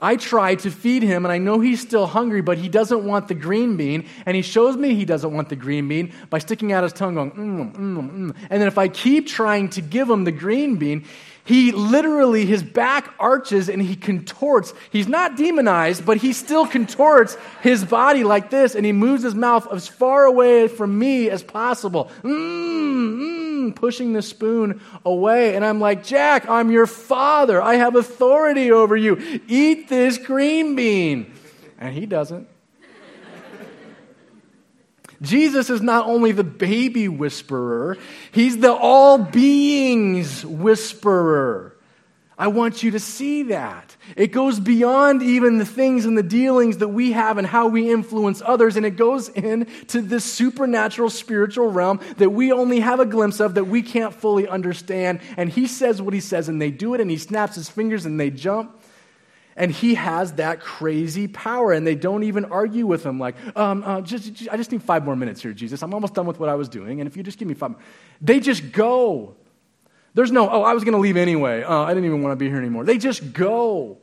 I 0.00 0.16
try 0.16 0.54
to 0.56 0.70
feed 0.70 1.02
him, 1.02 1.24
and 1.24 1.32
I 1.32 1.38
know 1.38 1.60
he's 1.60 1.80
still 1.80 2.06
hungry, 2.06 2.42
but 2.42 2.58
he 2.58 2.68
doesn't 2.68 3.04
want 3.04 3.26
the 3.26 3.34
green 3.34 3.76
bean. 3.76 4.06
And 4.26 4.36
he 4.36 4.42
shows 4.42 4.76
me 4.76 4.94
he 4.94 5.04
doesn't 5.04 5.32
want 5.32 5.48
the 5.48 5.56
green 5.56 5.88
bean 5.88 6.12
by 6.30 6.38
sticking 6.38 6.72
out 6.72 6.82
his 6.82 6.92
tongue, 6.92 7.14
going, 7.14 7.30
mm, 7.32 7.74
mm, 7.74 8.10
mm. 8.10 8.36
And 8.50 8.60
then 8.60 8.68
if 8.68 8.76
I 8.76 8.88
keep 8.88 9.26
trying 9.26 9.70
to 9.70 9.80
give 9.80 10.10
him 10.10 10.24
the 10.24 10.32
green 10.32 10.76
bean, 10.76 11.06
he 11.44 11.72
literally, 11.72 12.46
his 12.46 12.62
back 12.62 13.14
arches 13.18 13.68
and 13.68 13.82
he 13.82 13.96
contorts. 13.96 14.72
He's 14.90 15.08
not 15.08 15.36
demonized, 15.36 16.06
but 16.06 16.16
he 16.16 16.32
still 16.32 16.66
contorts 16.66 17.36
his 17.60 17.84
body 17.84 18.24
like 18.24 18.48
this, 18.48 18.74
and 18.74 18.86
he 18.86 18.92
moves 18.92 19.22
his 19.22 19.34
mouth 19.34 19.70
as 19.70 19.86
far 19.86 20.24
away 20.24 20.68
from 20.68 20.98
me 20.98 21.28
as 21.28 21.42
possible, 21.42 22.10
mm, 22.22 22.32
mm, 22.32 23.76
pushing 23.76 24.14
the 24.14 24.22
spoon 24.22 24.80
away. 25.04 25.54
And 25.54 25.66
I'm 25.66 25.80
like, 25.80 26.02
Jack, 26.02 26.48
I'm 26.48 26.70
your 26.70 26.86
father. 26.86 27.60
I 27.60 27.74
have 27.74 27.94
authority 27.94 28.72
over 28.72 28.96
you. 28.96 29.40
Eat 29.46 29.88
this 29.88 30.16
green 30.16 30.74
bean. 30.74 31.30
And 31.78 31.92
he 31.92 32.06
doesn't. 32.06 32.48
Jesus 35.24 35.70
is 35.70 35.80
not 35.80 36.06
only 36.06 36.32
the 36.32 36.44
baby 36.44 37.08
whisperer, 37.08 37.98
he's 38.32 38.58
the 38.58 38.72
all 38.72 39.18
beings 39.18 40.44
whisperer. 40.44 41.74
I 42.36 42.48
want 42.48 42.82
you 42.82 42.90
to 42.92 42.98
see 42.98 43.44
that. 43.44 43.94
It 44.16 44.32
goes 44.32 44.58
beyond 44.58 45.22
even 45.22 45.58
the 45.58 45.64
things 45.64 46.04
and 46.04 46.18
the 46.18 46.22
dealings 46.22 46.78
that 46.78 46.88
we 46.88 47.12
have 47.12 47.38
and 47.38 47.46
how 47.46 47.68
we 47.68 47.92
influence 47.92 48.42
others, 48.44 48.76
and 48.76 48.84
it 48.84 48.96
goes 48.96 49.28
into 49.28 50.02
this 50.02 50.24
supernatural 50.24 51.10
spiritual 51.10 51.70
realm 51.70 52.00
that 52.16 52.30
we 52.30 52.50
only 52.50 52.80
have 52.80 52.98
a 52.98 53.06
glimpse 53.06 53.38
of, 53.38 53.54
that 53.54 53.66
we 53.66 53.82
can't 53.82 54.12
fully 54.12 54.48
understand. 54.48 55.20
And 55.36 55.48
he 55.48 55.68
says 55.68 56.02
what 56.02 56.12
he 56.12 56.20
says, 56.20 56.48
and 56.48 56.60
they 56.60 56.72
do 56.72 56.94
it, 56.94 57.00
and 57.00 57.08
he 57.10 57.18
snaps 57.18 57.54
his 57.54 57.68
fingers 57.68 58.04
and 58.04 58.18
they 58.18 58.30
jump. 58.30 58.80
And 59.56 59.70
he 59.70 59.94
has 59.94 60.32
that 60.34 60.60
crazy 60.60 61.28
power, 61.28 61.72
and 61.72 61.86
they 61.86 61.94
don't 61.94 62.24
even 62.24 62.44
argue 62.46 62.86
with 62.86 63.06
him, 63.06 63.20
like, 63.20 63.36
um, 63.56 63.84
uh, 63.84 64.00
just, 64.00 64.34
just, 64.34 64.50
I 64.50 64.56
just 64.56 64.72
need 64.72 64.82
five 64.82 65.04
more 65.04 65.14
minutes 65.14 65.40
here, 65.40 65.52
Jesus. 65.52 65.82
I'm 65.82 65.94
almost 65.94 66.14
done 66.14 66.26
with 66.26 66.40
what 66.40 66.48
I 66.48 66.54
was 66.54 66.68
doing, 66.68 67.00
and 67.00 67.06
if 67.06 67.16
you 67.16 67.22
just 67.22 67.38
give 67.38 67.46
me 67.46 67.54
five 67.54 67.76
They 68.20 68.40
just 68.40 68.72
go. 68.72 69.36
There's 70.14 70.32
no, 70.32 70.48
oh, 70.50 70.62
I 70.62 70.74
was 70.74 70.82
going 70.82 70.94
to 70.94 70.98
leave 70.98 71.16
anyway. 71.16 71.62
Uh, 71.62 71.82
I 71.82 71.94
didn't 71.94 72.06
even 72.06 72.22
want 72.22 72.32
to 72.32 72.36
be 72.36 72.48
here 72.48 72.58
anymore. 72.58 72.84
They 72.84 72.98
just 72.98 73.32
go. 73.32 73.98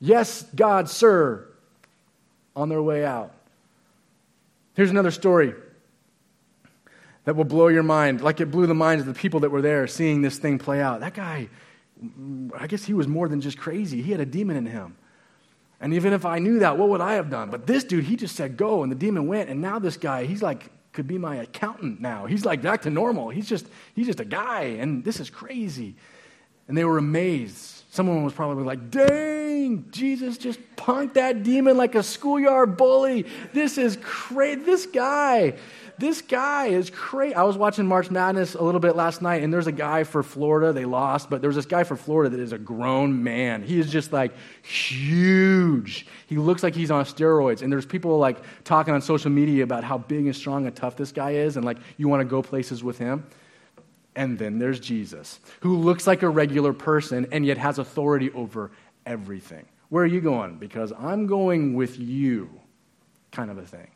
Yes, 0.00 0.42
God, 0.54 0.88
sir, 0.88 1.46
on 2.54 2.68
their 2.68 2.82
way 2.82 3.04
out. 3.04 3.32
Here's 4.74 4.90
another 4.90 5.10
story 5.10 5.54
that 7.24 7.34
will 7.34 7.44
blow 7.44 7.68
your 7.68 7.82
mind, 7.82 8.20
like 8.20 8.40
it 8.40 8.50
blew 8.50 8.66
the 8.66 8.74
minds 8.74 9.06
of 9.06 9.12
the 9.12 9.18
people 9.18 9.40
that 9.40 9.50
were 9.50 9.62
there 9.62 9.86
seeing 9.86 10.22
this 10.22 10.38
thing 10.38 10.58
play 10.58 10.80
out. 10.80 11.00
That 11.00 11.14
guy 11.14 11.48
I 12.58 12.66
guess 12.66 12.84
he 12.84 12.94
was 12.94 13.08
more 13.08 13.28
than 13.28 13.40
just 13.40 13.58
crazy. 13.58 14.02
He 14.02 14.10
had 14.12 14.20
a 14.20 14.26
demon 14.26 14.56
in 14.56 14.66
him. 14.66 14.96
And 15.80 15.92
even 15.94 16.12
if 16.12 16.24
I 16.24 16.38
knew 16.38 16.60
that, 16.60 16.78
what 16.78 16.88
would 16.88 17.00
I 17.00 17.14
have 17.14 17.30
done? 17.30 17.50
But 17.50 17.66
this 17.66 17.84
dude, 17.84 18.04
he 18.04 18.16
just 18.16 18.36
said 18.36 18.56
go, 18.56 18.82
and 18.82 18.90
the 18.90 18.96
demon 18.96 19.26
went. 19.26 19.50
And 19.50 19.60
now 19.60 19.78
this 19.78 19.96
guy, 19.96 20.24
he's 20.24 20.42
like, 20.42 20.70
could 20.92 21.06
be 21.06 21.18
my 21.18 21.36
accountant 21.36 22.00
now. 22.00 22.24
He's 22.24 22.44
like 22.44 22.62
back 22.62 22.82
to 22.82 22.90
normal. 22.90 23.28
He's 23.28 23.48
just, 23.48 23.66
he's 23.94 24.06
just 24.06 24.20
a 24.20 24.24
guy, 24.24 24.62
and 24.80 25.04
this 25.04 25.20
is 25.20 25.28
crazy. 25.28 25.94
And 26.68 26.76
they 26.76 26.84
were 26.84 26.98
amazed. 26.98 27.84
Someone 27.90 28.24
was 28.24 28.32
probably 28.32 28.64
like, 28.64 28.90
dang, 28.90 29.35
Jesus 29.90 30.38
just 30.38 30.58
punked 30.76 31.14
that 31.14 31.42
demon 31.42 31.76
like 31.76 31.94
a 31.94 32.02
schoolyard 32.02 32.76
bully. 32.76 33.26
This 33.52 33.78
is 33.78 33.98
crazy. 34.02 34.62
This 34.62 34.86
guy, 34.86 35.54
this 35.98 36.20
guy 36.22 36.66
is 36.66 36.90
crazy. 36.90 37.34
I 37.34 37.42
was 37.42 37.56
watching 37.56 37.86
March 37.86 38.10
Madness 38.10 38.54
a 38.54 38.62
little 38.62 38.80
bit 38.80 38.96
last 38.96 39.22
night, 39.22 39.42
and 39.42 39.52
there's 39.52 39.66
a 39.66 39.72
guy 39.72 40.04
for 40.04 40.22
Florida. 40.22 40.72
They 40.72 40.84
lost, 40.84 41.30
but 41.30 41.40
there's 41.42 41.54
this 41.54 41.66
guy 41.66 41.84
for 41.84 41.96
Florida 41.96 42.36
that 42.36 42.42
is 42.42 42.52
a 42.52 42.58
grown 42.58 43.22
man. 43.22 43.62
He 43.62 43.78
is 43.78 43.90
just 43.90 44.12
like 44.12 44.32
huge. 44.62 46.06
He 46.26 46.36
looks 46.36 46.62
like 46.62 46.74
he's 46.74 46.90
on 46.90 47.04
steroids. 47.04 47.62
And 47.62 47.72
there's 47.72 47.86
people 47.86 48.18
like 48.18 48.38
talking 48.64 48.94
on 48.94 49.00
social 49.00 49.30
media 49.30 49.64
about 49.64 49.84
how 49.84 49.98
big 49.98 50.26
and 50.26 50.36
strong 50.36 50.66
and 50.66 50.76
tough 50.76 50.96
this 50.96 51.12
guy 51.12 51.32
is, 51.32 51.56
and 51.56 51.64
like 51.64 51.78
you 51.96 52.08
want 52.08 52.20
to 52.20 52.24
go 52.24 52.42
places 52.42 52.84
with 52.84 52.98
him. 52.98 53.26
And 54.14 54.38
then 54.38 54.58
there's 54.58 54.80
Jesus, 54.80 55.40
who 55.60 55.76
looks 55.76 56.06
like 56.06 56.22
a 56.22 56.28
regular 56.28 56.72
person 56.72 57.26
and 57.32 57.44
yet 57.44 57.58
has 57.58 57.78
authority 57.78 58.30
over 58.32 58.70
everything. 59.06 59.64
Where 59.88 60.04
are 60.04 60.08
you 60.08 60.20
going? 60.20 60.56
Because 60.56 60.92
I'm 60.98 61.26
going 61.26 61.74
with 61.74 61.98
you, 61.98 62.50
kind 63.30 63.50
of 63.50 63.58
a 63.58 63.64
thing. 63.64 63.88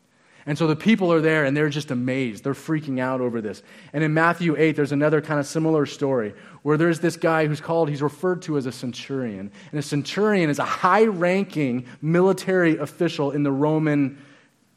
And 0.46 0.56
so 0.56 0.66
the 0.66 0.76
people 0.76 1.12
are 1.12 1.20
there 1.20 1.44
and 1.44 1.54
they're 1.56 1.68
just 1.68 1.90
amazed. 1.90 2.44
They're 2.44 2.54
freaking 2.54 2.98
out 2.98 3.20
over 3.20 3.40
this. 3.40 3.62
And 3.92 4.02
in 4.02 4.14
Matthew 4.14 4.56
8, 4.56 4.74
there's 4.74 4.92
another 4.92 5.20
kind 5.20 5.38
of 5.38 5.46
similar 5.46 5.84
story 5.84 6.34
where 6.62 6.76
there's 6.76 7.00
this 7.00 7.16
guy 7.16 7.46
who's 7.46 7.60
called, 7.60 7.90
he's 7.90 8.00
referred 8.00 8.42
to 8.42 8.56
as 8.56 8.66
a 8.66 8.72
centurion. 8.72 9.52
And 9.70 9.78
a 9.78 9.82
centurion 9.82 10.48
is 10.48 10.58
a 10.58 10.64
high 10.64 11.04
ranking 11.04 11.86
military 12.00 12.78
official 12.78 13.32
in 13.32 13.42
the 13.42 13.52
Roman 13.52 14.18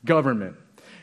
government. 0.04 0.58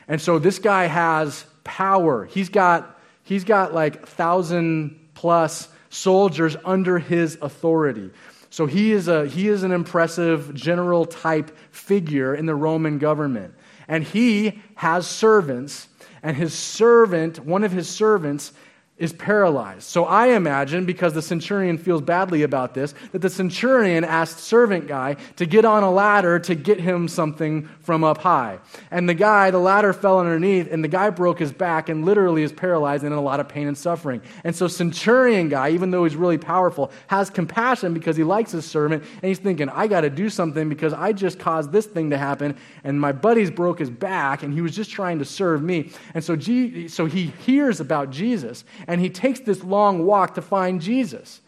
And 0.07 0.21
so 0.21 0.37
this 0.37 0.59
guy 0.59 0.85
has 0.85 1.45
power. 1.63 2.25
He's 2.25 2.49
got, 2.49 2.99
he's 3.23 3.43
got 3.43 3.73
like 3.73 4.07
thousand 4.07 5.09
plus 5.15 5.69
soldiers 5.89 6.55
under 6.63 6.99
his 6.99 7.37
authority. 7.41 8.11
So 8.51 8.65
he 8.65 8.91
is, 8.91 9.07
a, 9.07 9.25
he 9.27 9.47
is 9.47 9.63
an 9.63 9.71
impressive 9.71 10.53
general 10.53 11.05
type 11.05 11.57
figure 11.71 12.35
in 12.35 12.45
the 12.45 12.53
Roman 12.53 12.97
government. 12.97 13.55
And 13.87 14.03
he 14.03 14.61
has 14.75 15.07
servants, 15.07 15.87
and 16.21 16.35
his 16.35 16.53
servant, 16.53 17.39
one 17.39 17.63
of 17.63 17.71
his 17.71 17.89
servants, 17.89 18.51
is 18.97 19.11
paralyzed. 19.13 19.81
So 19.81 20.05
I 20.05 20.27
imagine, 20.27 20.85
because 20.85 21.13
the 21.13 21.23
centurion 21.23 21.79
feels 21.79 22.03
badly 22.03 22.43
about 22.43 22.75
this, 22.75 22.93
that 23.13 23.23
the 23.23 23.31
centurion 23.31 24.03
asked 24.03 24.37
servant 24.37 24.87
guy 24.87 25.15
to 25.37 25.47
get 25.47 25.65
on 25.65 25.81
a 25.81 25.89
ladder 25.89 26.37
to 26.37 26.53
get 26.53 26.79
him 26.79 27.07
something 27.07 27.67
from 27.79 28.03
up 28.03 28.19
high. 28.19 28.59
And 28.91 29.09
the 29.09 29.15
guy, 29.15 29.49
the 29.49 29.57
ladder 29.57 29.91
fell 29.91 30.19
underneath, 30.19 30.71
and 30.71 30.83
the 30.83 30.87
guy 30.87 31.09
broke 31.09 31.39
his 31.39 31.51
back 31.51 31.89
and 31.89 32.05
literally 32.05 32.43
is 32.43 32.51
paralyzed 32.51 33.03
and 33.03 33.11
in 33.11 33.17
a 33.17 33.21
lot 33.23 33.39
of 33.39 33.49
pain 33.49 33.67
and 33.67 33.75
suffering. 33.75 34.21
And 34.43 34.55
so 34.55 34.67
centurion 34.67 35.49
guy, 35.49 35.71
even 35.71 35.89
though 35.89 36.03
he's 36.03 36.15
really 36.15 36.37
powerful, 36.37 36.91
has 37.07 37.31
compassion 37.31 37.95
because 37.95 38.15
he 38.15 38.23
likes 38.23 38.51
his 38.51 38.65
servant, 38.65 39.03
and 39.03 39.23
he's 39.23 39.39
thinking, 39.39 39.67
I 39.69 39.87
got 39.87 40.01
to 40.01 40.11
do 40.11 40.29
something 40.29 40.69
because 40.69 40.93
I 40.93 41.11
just 41.11 41.39
caused 41.39 41.71
this 41.71 41.87
thing 41.87 42.11
to 42.11 42.19
happen, 42.19 42.55
and 42.83 43.01
my 43.01 43.13
buddy's 43.13 43.49
broke 43.49 43.79
his 43.79 43.89
back, 43.89 44.43
and 44.43 44.53
he 44.53 44.61
was 44.61 44.75
just 44.75 44.91
trying 44.91 45.17
to 45.17 45.25
serve 45.25 45.63
me. 45.63 45.89
And 46.13 46.23
so, 46.23 46.37
so 46.87 47.05
he 47.07 47.33
hears 47.45 47.79
about 47.79 48.11
Jesus 48.11 48.63
and 48.91 48.99
he 48.99 49.09
takes 49.09 49.39
this 49.39 49.63
long 49.63 50.05
walk 50.05 50.35
to 50.35 50.41
find 50.41 50.81
Jesus 50.81 51.39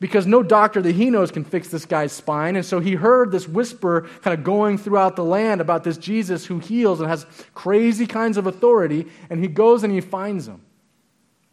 because 0.00 0.26
no 0.26 0.42
doctor 0.42 0.82
that 0.82 0.96
he 0.96 1.10
knows 1.10 1.30
can 1.30 1.44
fix 1.44 1.68
this 1.68 1.84
guy's 1.84 2.10
spine. 2.10 2.56
And 2.56 2.66
so 2.66 2.80
he 2.80 2.96
heard 2.96 3.30
this 3.30 3.46
whisper 3.46 4.08
kind 4.22 4.36
of 4.36 4.42
going 4.42 4.78
throughout 4.78 5.14
the 5.14 5.22
land 5.22 5.60
about 5.60 5.84
this 5.84 5.96
Jesus 5.96 6.44
who 6.44 6.58
heals 6.58 6.98
and 6.98 7.08
has 7.08 7.24
crazy 7.54 8.04
kinds 8.04 8.36
of 8.36 8.48
authority. 8.48 9.06
And 9.30 9.40
he 9.40 9.46
goes 9.46 9.84
and 9.84 9.92
he 9.92 10.00
finds 10.00 10.48
him. 10.48 10.60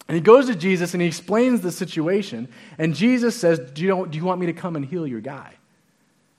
And 0.08 0.16
he 0.16 0.22
goes 0.22 0.48
to 0.48 0.56
Jesus 0.56 0.96
and 0.96 1.02
he 1.02 1.08
explains 1.08 1.62
the 1.62 1.72
situation. 1.72 2.48
And 2.80 2.96
Jesus 2.96 3.36
says, 3.36 3.60
Do 3.60 3.84
you, 3.84 4.08
do 4.08 4.18
you 4.18 4.26
want 4.26 4.42
me 4.42 4.48
to 4.48 4.54
come 4.54 4.76
and 4.76 4.84
heal 4.84 5.06
your 5.06 5.22
guy? 5.22 5.54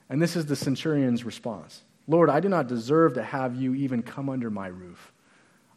And 0.09 0.21
this 0.21 0.35
is 0.35 0.47
the 0.47 0.57
centurion's 0.57 1.23
response 1.23 1.83
Lord, 2.09 2.29
I 2.29 2.41
do 2.41 2.49
not 2.49 2.67
deserve 2.67 3.15
to 3.15 3.23
have 3.23 3.55
you 3.55 3.73
even 3.77 4.03
come 4.03 4.29
under 4.29 4.51
my 4.51 4.67
roof. 4.67 5.13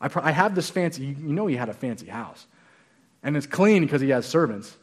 I, 0.01 0.09
I 0.15 0.31
have 0.31 0.55
this 0.55 0.71
fancy, 0.71 1.05
you 1.05 1.33
know, 1.33 1.45
he 1.45 1.55
had 1.55 1.69
a 1.69 1.75
fancy 1.75 2.07
house 2.07 2.47
and 3.23 3.37
it's 3.37 3.47
clean 3.47 3.83
because 3.83 4.01
he 4.01 4.09
has 4.09 4.25
servants. 4.25 4.75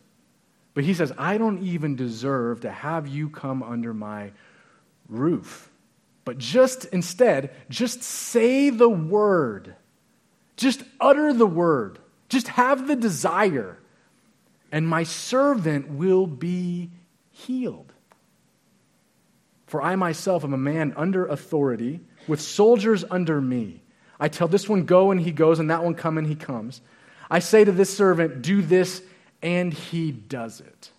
But 0.73 0.85
he 0.85 0.95
says, 0.95 1.13
I 1.19 1.37
don't 1.37 1.63
even 1.63 1.97
deserve 1.97 2.61
to 2.61 2.71
have 2.71 3.07
you 3.07 3.29
come 3.29 3.63
under 3.63 3.93
my 3.93 4.33
roof. 5.09 5.71
But 6.25 6.39
just 6.39 6.87
instead, 6.87 7.51
just 7.69 8.03
say 8.03 8.71
the 8.71 8.89
word. 8.89 9.75
Just 10.57 10.83
utter 11.01 11.33
the 11.33 11.47
word. 11.47 11.99
Just 12.29 12.49
have 12.49 12.87
the 12.87 12.97
desire. 12.97 13.79
And 14.71 14.87
my 14.87 15.03
servant 15.03 15.91
will 15.91 16.27
be 16.27 16.91
healed. 17.33 17.93
For 19.67 19.83
I 19.83 19.97
myself 19.97 20.45
am 20.45 20.53
a 20.53 20.59
man 20.59 20.95
under 20.97 21.27
authority, 21.27 22.01
with 22.27 22.41
soldiers 22.41 23.05
under 23.11 23.41
me. 23.41 23.83
I 24.19 24.29
tell 24.29 24.49
this 24.49 24.69
one, 24.69 24.85
go, 24.85 25.11
and 25.11 25.21
he 25.21 25.33
goes, 25.33 25.59
and 25.59 25.71
that 25.71 25.83
one, 25.83 25.95
come, 25.95 26.19
and 26.19 26.27
he 26.27 26.35
comes. 26.35 26.81
I 27.31 27.39
say 27.39 27.65
to 27.65 27.73
this 27.73 27.95
servant, 27.97 28.43
Do 28.43 28.61
this, 28.61 29.03
and 29.41 29.73
he 29.73 30.11
does 30.11 30.61
it. 30.61 30.91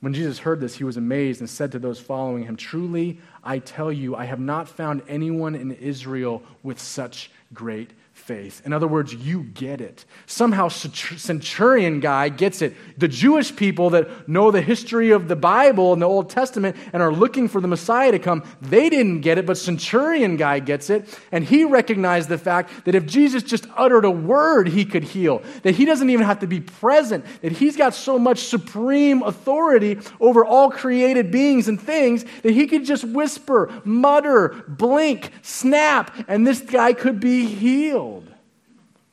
When 0.00 0.14
Jesus 0.14 0.38
heard 0.38 0.60
this, 0.60 0.76
he 0.76 0.84
was 0.84 0.96
amazed 0.96 1.40
and 1.40 1.50
said 1.50 1.72
to 1.72 1.78
those 1.78 2.00
following 2.00 2.44
him, 2.44 2.56
Truly, 2.56 3.20
I 3.44 3.58
tell 3.58 3.92
you, 3.92 4.16
I 4.16 4.24
have 4.24 4.40
not 4.40 4.68
found 4.68 5.02
anyone 5.06 5.54
in 5.54 5.72
Israel 5.72 6.42
with 6.62 6.80
such 6.80 7.30
great 7.52 7.90
faith. 8.30 8.62
In 8.64 8.72
other 8.72 8.86
words, 8.86 9.12
you 9.12 9.42
get 9.42 9.80
it. 9.80 10.04
Somehow, 10.26 10.68
centurion 10.68 11.98
guy 11.98 12.28
gets 12.28 12.62
it. 12.62 12.76
The 12.96 13.08
Jewish 13.08 13.56
people 13.56 13.90
that 13.90 14.28
know 14.28 14.52
the 14.52 14.62
history 14.62 15.10
of 15.10 15.26
the 15.26 15.34
Bible 15.34 15.92
and 15.92 16.00
the 16.00 16.06
Old 16.06 16.30
Testament 16.30 16.76
and 16.92 17.02
are 17.02 17.12
looking 17.12 17.48
for 17.48 17.60
the 17.60 17.66
Messiah 17.66 18.12
to 18.12 18.20
come, 18.20 18.44
they 18.62 18.88
didn't 18.88 19.22
get 19.22 19.38
it, 19.38 19.46
but 19.46 19.58
centurion 19.58 20.36
guy 20.36 20.60
gets 20.60 20.90
it. 20.90 21.08
And 21.32 21.44
he 21.44 21.64
recognized 21.64 22.28
the 22.28 22.38
fact 22.38 22.84
that 22.84 22.94
if 22.94 23.04
Jesus 23.04 23.42
just 23.42 23.66
uttered 23.76 24.04
a 24.04 24.12
word, 24.12 24.68
he 24.68 24.84
could 24.84 25.02
heal. 25.02 25.42
That 25.64 25.74
he 25.74 25.84
doesn't 25.84 26.08
even 26.08 26.24
have 26.24 26.38
to 26.38 26.46
be 26.46 26.60
present. 26.60 27.26
That 27.42 27.50
he's 27.50 27.76
got 27.76 27.94
so 27.94 28.16
much 28.16 28.44
supreme 28.44 29.24
authority 29.24 29.98
over 30.20 30.44
all 30.44 30.70
created 30.70 31.32
beings 31.32 31.66
and 31.66 31.82
things 31.82 32.24
that 32.42 32.52
he 32.52 32.68
could 32.68 32.84
just 32.84 33.02
whisper, 33.02 33.72
mutter, 33.82 34.62
blink, 34.68 35.32
snap, 35.42 36.14
and 36.28 36.46
this 36.46 36.60
guy 36.60 36.92
could 36.92 37.18
be 37.18 37.46
healed. 37.46 38.19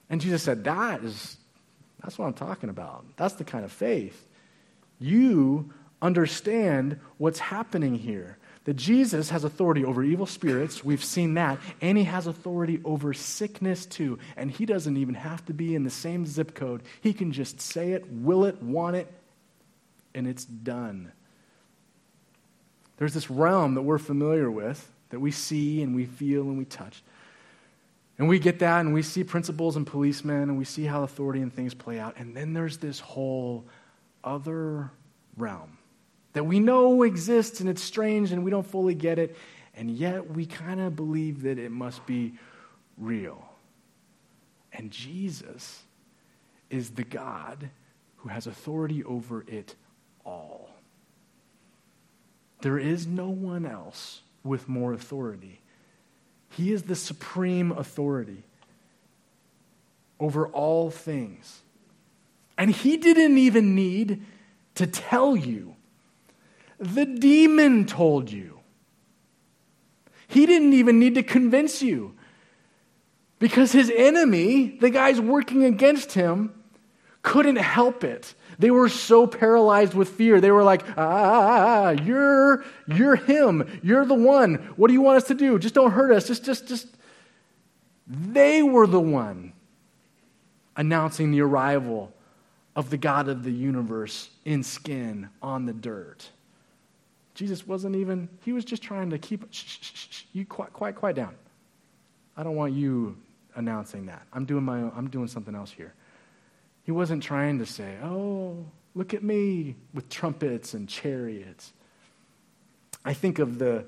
And 0.10 0.22
Jesus 0.22 0.44
said, 0.44 0.64
That 0.64 1.04
is, 1.04 1.38
that's 2.02 2.18
what 2.18 2.26
I'm 2.26 2.34
talking 2.34 2.70
about. 2.70 3.06
That's 3.18 3.36
the 3.36 3.44
kind 3.44 3.66
of 3.66 3.72
faith. 3.72 4.28
You 5.00 5.74
understand 6.02 7.00
what's 7.18 7.40
happening 7.40 7.96
here. 7.96 8.38
That 8.66 8.76
Jesus 8.76 9.30
has 9.30 9.46
authority 9.46 9.86
over 9.86 10.04
evil 10.04 10.26
spirits, 10.26 10.84
we've 10.84 11.04
seen 11.04 11.36
that, 11.36 11.58
and 11.80 11.98
he 11.98 12.04
has 12.04 12.28
authority 12.28 12.82
over 12.84 13.14
sickness 13.14 13.86
too. 13.86 14.20
And 14.36 14.52
he 14.52 14.66
doesn't 14.66 14.98
even 14.98 15.16
have 15.16 15.46
to 15.46 15.54
be 15.54 15.74
in 15.74 15.86
the 15.86 15.90
same 15.90 16.26
zip 16.26 16.54
code. 16.54 16.84
He 17.00 17.14
can 17.14 17.32
just 17.32 17.62
say 17.62 17.94
it, 17.94 18.06
will 18.12 18.44
it, 18.44 18.62
want 18.62 18.98
it, 18.98 19.10
and 20.14 20.28
it's 20.28 20.44
done. 20.44 21.14
There's 22.98 23.14
this 23.14 23.30
realm 23.30 23.76
that 23.76 23.84
we're 23.84 24.00
familiar 24.00 24.52
with, 24.52 24.92
that 25.12 25.20
we 25.20 25.32
see 25.32 25.82
and 25.82 25.96
we 25.96 26.06
feel 26.06 26.42
and 26.42 26.58
we 26.58 26.66
touch. 26.66 27.04
And 28.18 28.28
we 28.28 28.40
get 28.40 28.60
that, 28.60 28.80
and 28.80 28.94
we 28.94 29.04
see 29.04 29.24
principals 29.24 29.76
and 29.76 29.86
policemen, 29.86 30.44
and 30.44 30.58
we 30.58 30.66
see 30.66 30.86
how 30.86 31.04
authority 31.04 31.42
and 31.42 31.54
things 31.54 31.74
play 31.74 32.00
out. 32.00 32.16
And 32.18 32.36
then 32.36 32.54
there's 32.54 32.78
this 32.78 33.00
whole 33.00 33.66
other 34.24 34.92
realm 35.38 35.78
that 36.34 36.44
we 36.44 36.60
know 36.60 37.04
exists, 37.04 37.60
and 37.60 37.70
it's 37.70 37.82
strange, 37.82 38.32
and 38.32 38.44
we 38.44 38.52
don't 38.52 38.66
fully 38.66 38.96
get 38.96 39.20
it. 39.20 39.36
And 39.76 39.92
yet 39.92 40.32
we 40.32 40.46
kind 40.46 40.80
of 40.80 40.96
believe 40.96 41.44
that 41.44 41.60
it 41.60 41.72
must 41.72 42.06
be 42.08 42.34
real. 42.98 43.48
And 44.74 44.90
Jesus 44.92 45.84
is 46.70 46.92
the 46.92 47.04
God 47.04 47.70
who 48.18 48.30
has 48.30 48.48
authority 48.48 49.04
over 49.04 49.46
it 49.48 49.76
all. 50.26 50.70
There 52.62 52.80
is 52.80 53.06
no 53.06 53.30
one 53.30 53.66
else 53.66 54.22
with 54.44 54.68
more 54.68 54.94
authority. 54.94 55.62
He 56.50 56.72
is 56.72 56.84
the 56.84 56.96
supreme 56.96 57.72
authority 57.72 58.44
over 60.20 60.48
all 60.48 60.90
things. 60.90 61.62
And 62.58 62.72
he 62.72 62.98
didn't 62.98 63.38
even 63.38 63.76
need 63.76 64.26
to 64.76 64.88
tell 64.88 65.36
you. 65.36 65.76
The 66.80 67.06
demon 67.06 67.86
told 67.86 68.32
you. 68.32 68.60
He 70.28 70.46
didn't 70.46 70.74
even 70.74 71.00
need 71.00 71.16
to 71.16 71.24
convince 71.24 71.82
you. 71.82 72.16
Because 73.40 73.72
his 73.72 73.92
enemy, 73.96 74.78
the 74.80 74.90
guys 74.90 75.22
working 75.22 75.64
against 75.64 76.14
him, 76.14 76.54
couldn't 77.22 77.58
help 77.58 78.04
it. 78.04 78.34
They 78.60 78.72
were 78.72 78.90
so 78.90 79.28
paralyzed 79.28 79.94
with 79.94 80.10
fear. 80.10 80.42
They 80.42 80.52
were 80.52 80.64
like, 80.64 80.84
ah, 80.90 80.94
ah, 80.98 81.48
ah, 81.48 81.84
ah, 81.86 81.90
you're, 81.92 82.66
you're 82.88 83.16
him. 83.16 83.80
You're 83.84 84.06
the 84.06 84.16
one. 84.16 84.56
What 84.78 84.88
do 84.88 84.94
you 84.94 85.02
want 85.02 85.18
us 85.18 85.26
to 85.26 85.36
do? 85.36 85.60
Just 85.60 85.76
don't 85.76 85.92
hurt 85.92 86.12
us. 86.12 86.28
Just, 86.28 86.44
just, 86.44 86.68
just. 86.68 86.88
They 88.08 88.64
were 88.64 88.88
the 88.88 89.00
one 89.00 89.54
announcing 90.76 91.32
the 91.32 91.42
arrival 91.42 92.12
of 92.76 92.90
the 92.90 92.98
God 92.98 93.28
of 93.28 93.44
the 93.44 93.52
universe 93.52 94.30
in 94.46 94.64
skin 94.64 95.30
on 95.42 95.66
the 95.66 95.74
dirt. 95.74 96.30
Jesus 97.34 97.68
wasn't 97.68 97.96
even, 97.96 98.30
he 98.44 98.54
was 98.54 98.66
just 98.66 98.82
trying 98.82 99.12
to 99.12 99.20
keep, 99.20 99.52
shh, 99.52 99.64
shh, 99.66 99.92
shh, 99.94 100.24
you 100.34 100.46
quiet, 100.46 100.74
quiet, 100.74 100.96
quiet 100.96 101.16
down. 101.16 101.36
I 102.36 102.44
don't 102.44 102.56
want 102.56 102.74
you 102.74 103.18
announcing 103.56 104.06
that. 104.08 104.26
I'm 104.34 104.46
doing 104.46 104.64
my 104.64 104.82
own, 104.82 104.92
I'm 104.96 105.10
doing 105.10 105.28
something 105.28 105.54
else 105.54 105.72
here. 105.72 105.94
He 106.88 106.92
wasn't 106.94 107.22
trying 107.22 107.60
to 107.60 107.66
say, 107.66 107.98
oh, 108.02 108.64
look 108.96 109.14
at 109.14 109.22
me 109.22 109.76
with 109.94 110.08
trumpets 110.08 110.74
and 110.74 110.88
chariots. 110.88 111.74
I 113.04 113.12
think 113.12 113.40
of 113.40 113.60
the, 113.60 113.84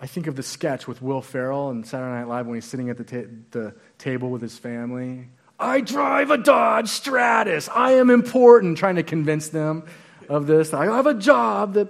I 0.00 0.06
think 0.06 0.26
of 0.26 0.34
the 0.34 0.42
sketch 0.42 0.88
with 0.88 1.02
Will 1.02 1.20
Ferrell 1.20 1.68
and 1.68 1.86
Saturday 1.86 2.20
Night 2.20 2.26
Live 2.26 2.46
when 2.46 2.54
he's 2.54 2.64
sitting 2.64 2.88
at 2.88 2.96
the, 2.96 3.04
ta- 3.04 3.30
the 3.50 3.74
table 3.98 4.30
with 4.30 4.40
his 4.40 4.56
family. 4.56 5.28
I 5.60 5.82
drive 5.82 6.30
a 6.30 6.38
Dodge 6.38 6.88
Stratus. 6.88 7.68
I 7.68 7.92
am 7.92 8.08
important, 8.08 8.78
trying 8.78 8.96
to 8.96 9.02
convince 9.02 9.50
them 9.50 9.84
of 10.26 10.46
this. 10.46 10.72
I 10.72 10.86
have 10.86 11.06
a 11.06 11.12
job 11.12 11.74
that 11.74 11.88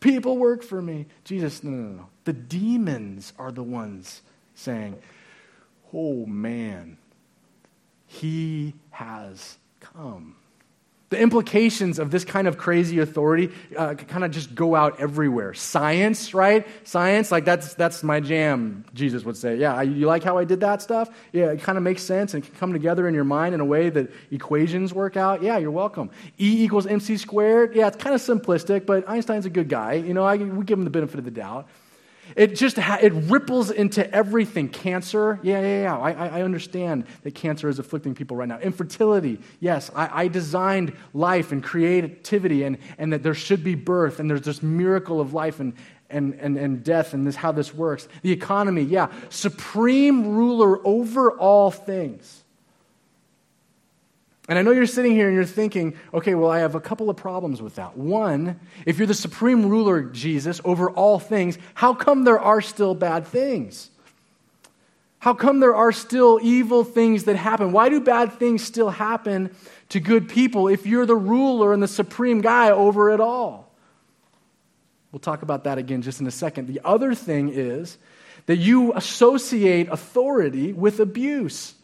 people 0.00 0.38
work 0.38 0.62
for 0.62 0.80
me. 0.80 1.04
Jesus, 1.24 1.62
no, 1.62 1.70
no, 1.70 1.96
no. 1.96 2.08
The 2.24 2.32
demons 2.32 3.34
are 3.38 3.52
the 3.52 3.62
ones 3.62 4.22
saying, 4.54 4.96
Oh 5.92 6.24
man, 6.24 6.96
he 8.08 8.74
has 8.90 9.58
come. 9.80 10.34
The 11.10 11.18
implications 11.18 11.98
of 11.98 12.10
this 12.10 12.24
kind 12.24 12.46
of 12.46 12.58
crazy 12.58 12.98
authority 12.98 13.50
uh, 13.76 13.94
kind 13.94 14.24
of 14.24 14.30
just 14.30 14.54
go 14.54 14.74
out 14.74 15.00
everywhere. 15.00 15.54
Science, 15.54 16.34
right? 16.34 16.66
Science, 16.84 17.32
like 17.32 17.46
that's, 17.46 17.72
that's 17.74 18.02
my 18.02 18.20
jam, 18.20 18.84
Jesus 18.92 19.24
would 19.24 19.36
say. 19.36 19.56
Yeah, 19.56 19.80
you 19.80 20.06
like 20.06 20.22
how 20.22 20.36
I 20.36 20.44
did 20.44 20.60
that 20.60 20.82
stuff? 20.82 21.08
Yeah, 21.32 21.46
it 21.52 21.62
kind 21.62 21.78
of 21.78 21.84
makes 21.84 22.02
sense 22.02 22.34
and 22.34 22.44
can 22.44 22.54
come 22.56 22.72
together 22.74 23.08
in 23.08 23.14
your 23.14 23.24
mind 23.24 23.54
in 23.54 23.60
a 23.60 23.64
way 23.64 23.88
that 23.88 24.10
equations 24.30 24.92
work 24.92 25.16
out. 25.16 25.42
Yeah, 25.42 25.56
you're 25.56 25.70
welcome. 25.70 26.10
E 26.38 26.64
equals 26.64 26.86
mc 26.86 27.16
squared. 27.16 27.74
Yeah, 27.74 27.88
it's 27.88 27.96
kind 27.96 28.14
of 28.14 28.20
simplistic, 28.20 28.84
but 28.84 29.08
Einstein's 29.08 29.46
a 29.46 29.50
good 29.50 29.70
guy. 29.70 29.94
You 29.94 30.12
know, 30.12 30.24
I, 30.24 30.36
we 30.36 30.64
give 30.64 30.78
him 30.78 30.84
the 30.84 30.90
benefit 30.90 31.18
of 31.18 31.24
the 31.24 31.30
doubt. 31.30 31.68
It 32.36 32.54
just 32.54 32.76
ha- 32.76 32.98
it 33.00 33.12
ripples 33.12 33.70
into 33.70 34.08
everything. 34.14 34.68
Cancer, 34.68 35.40
yeah, 35.42 35.60
yeah, 35.60 35.82
yeah. 35.82 35.98
I, 35.98 36.38
I 36.38 36.42
understand 36.42 37.04
that 37.22 37.34
cancer 37.34 37.68
is 37.68 37.78
afflicting 37.78 38.14
people 38.14 38.36
right 38.36 38.48
now. 38.48 38.58
Infertility, 38.58 39.40
yes. 39.60 39.90
I, 39.94 40.24
I 40.24 40.28
designed 40.28 40.92
life 41.14 41.52
and 41.52 41.62
creativity, 41.62 42.64
and, 42.64 42.78
and 42.98 43.12
that 43.12 43.22
there 43.22 43.34
should 43.34 43.64
be 43.64 43.74
birth, 43.74 44.20
and 44.20 44.30
there's 44.30 44.42
this 44.42 44.62
miracle 44.62 45.20
of 45.20 45.32
life 45.34 45.60
and, 45.60 45.74
and, 46.10 46.34
and, 46.34 46.56
and 46.56 46.84
death, 46.84 47.14
and 47.14 47.26
this 47.26 47.36
how 47.36 47.52
this 47.52 47.74
works. 47.74 48.08
The 48.22 48.32
economy, 48.32 48.82
yeah. 48.82 49.12
Supreme 49.28 50.34
ruler 50.34 50.86
over 50.86 51.32
all 51.32 51.70
things. 51.70 52.44
And 54.48 54.58
I 54.58 54.62
know 54.62 54.70
you're 54.70 54.86
sitting 54.86 55.12
here 55.12 55.26
and 55.26 55.34
you're 55.34 55.44
thinking, 55.44 55.94
okay, 56.12 56.34
well, 56.34 56.50
I 56.50 56.60
have 56.60 56.74
a 56.74 56.80
couple 56.80 57.10
of 57.10 57.16
problems 57.16 57.60
with 57.60 57.74
that. 57.74 57.98
One, 57.98 58.58
if 58.86 58.96
you're 58.96 59.06
the 59.06 59.12
supreme 59.12 59.68
ruler, 59.68 60.02
Jesus, 60.02 60.58
over 60.64 60.90
all 60.90 61.18
things, 61.18 61.58
how 61.74 61.92
come 61.92 62.24
there 62.24 62.40
are 62.40 62.62
still 62.62 62.94
bad 62.94 63.26
things? 63.26 63.90
How 65.18 65.34
come 65.34 65.60
there 65.60 65.74
are 65.74 65.92
still 65.92 66.40
evil 66.42 66.82
things 66.82 67.24
that 67.24 67.36
happen? 67.36 67.72
Why 67.72 67.90
do 67.90 68.00
bad 68.00 68.34
things 68.34 68.62
still 68.62 68.88
happen 68.88 69.54
to 69.90 70.00
good 70.00 70.30
people 70.30 70.68
if 70.68 70.86
you're 70.86 71.06
the 71.06 71.16
ruler 71.16 71.74
and 71.74 71.82
the 71.82 71.88
supreme 71.88 72.40
guy 72.40 72.70
over 72.70 73.10
it 73.10 73.20
all? 73.20 73.70
We'll 75.12 75.20
talk 75.20 75.42
about 75.42 75.64
that 75.64 75.76
again 75.76 76.00
just 76.00 76.20
in 76.20 76.26
a 76.26 76.30
second. 76.30 76.68
The 76.68 76.80
other 76.84 77.14
thing 77.14 77.50
is 77.50 77.98
that 78.46 78.56
you 78.56 78.94
associate 78.94 79.88
authority 79.90 80.72
with 80.72 81.00
abuse 81.00 81.74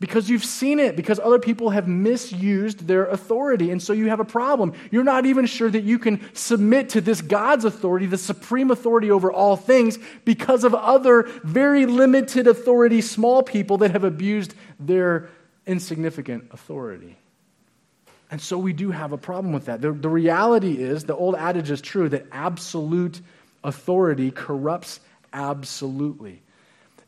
because 0.00 0.30
you've 0.30 0.44
seen 0.44 0.80
it, 0.80 0.96
because 0.96 1.20
other 1.20 1.38
people 1.38 1.70
have 1.70 1.86
misused 1.86 2.86
their 2.86 3.06
authority, 3.06 3.70
and 3.70 3.82
so 3.82 3.92
you 3.92 4.08
have 4.08 4.18
a 4.18 4.24
problem. 4.24 4.72
You're 4.90 5.04
not 5.04 5.26
even 5.26 5.44
sure 5.44 5.70
that 5.70 5.84
you 5.84 5.98
can 5.98 6.20
submit 6.34 6.88
to 6.90 7.02
this 7.02 7.20
God's 7.20 7.66
authority, 7.66 8.06
the 8.06 8.16
supreme 8.16 8.70
authority 8.70 9.10
over 9.10 9.30
all 9.30 9.56
things, 9.56 9.98
because 10.24 10.64
of 10.64 10.74
other 10.74 11.24
very 11.44 11.84
limited 11.84 12.46
authority, 12.46 13.02
small 13.02 13.42
people 13.42 13.78
that 13.78 13.90
have 13.90 14.04
abused 14.04 14.54
their 14.80 15.28
insignificant 15.66 16.48
authority. 16.50 17.18
And 18.30 18.40
so 18.40 18.56
we 18.56 18.72
do 18.72 18.90
have 18.92 19.12
a 19.12 19.18
problem 19.18 19.52
with 19.52 19.66
that. 19.66 19.82
The, 19.82 19.92
the 19.92 20.08
reality 20.08 20.78
is, 20.78 21.04
the 21.04 21.16
old 21.16 21.34
adage 21.34 21.70
is 21.70 21.80
true 21.82 22.08
that 22.08 22.26
absolute 22.32 23.20
authority 23.62 24.30
corrupts 24.30 25.00
absolutely. 25.32 26.42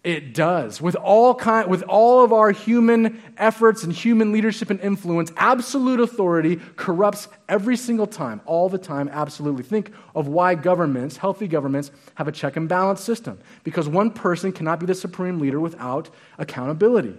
It 0.05 0.35
does. 0.35 0.83
With 0.83 0.97
all, 0.97 1.33
kind, 1.37 1.71
with 1.71 1.85
all 1.85 2.25
of 2.25 2.33
our 2.33 2.51
human 2.51 3.23
efforts 3.38 3.85
and 3.85 3.93
human 3.93 4.33
leadership 4.33 4.69
and 4.69 4.81
influence, 4.81 5.31
absolute 5.37 6.01
authority 6.01 6.57
corrupts 6.75 7.29
every 7.49 7.77
single 7.77 8.09
time, 8.09 8.41
all 8.45 8.69
the 8.69 8.79
time, 8.79 9.09
absolutely. 9.09 9.62
Think 9.62 9.93
of 10.17 10.27
why 10.27 10.57
governments, 10.57 11.19
healthy 11.19 11.47
governments, 11.47 11.93
have 12.17 12.27
a 12.27 12.33
check 12.33 12.57
and 12.57 12.69
balance 12.69 13.01
system. 13.01 13.38
Because 13.62 13.88
one 13.88 14.11
person 14.11 14.51
cannot 14.51 14.81
be 14.81 14.87
the 14.87 14.95
supreme 14.95 15.38
leader 15.38 15.61
without 15.61 16.11
accountability. 16.37 17.17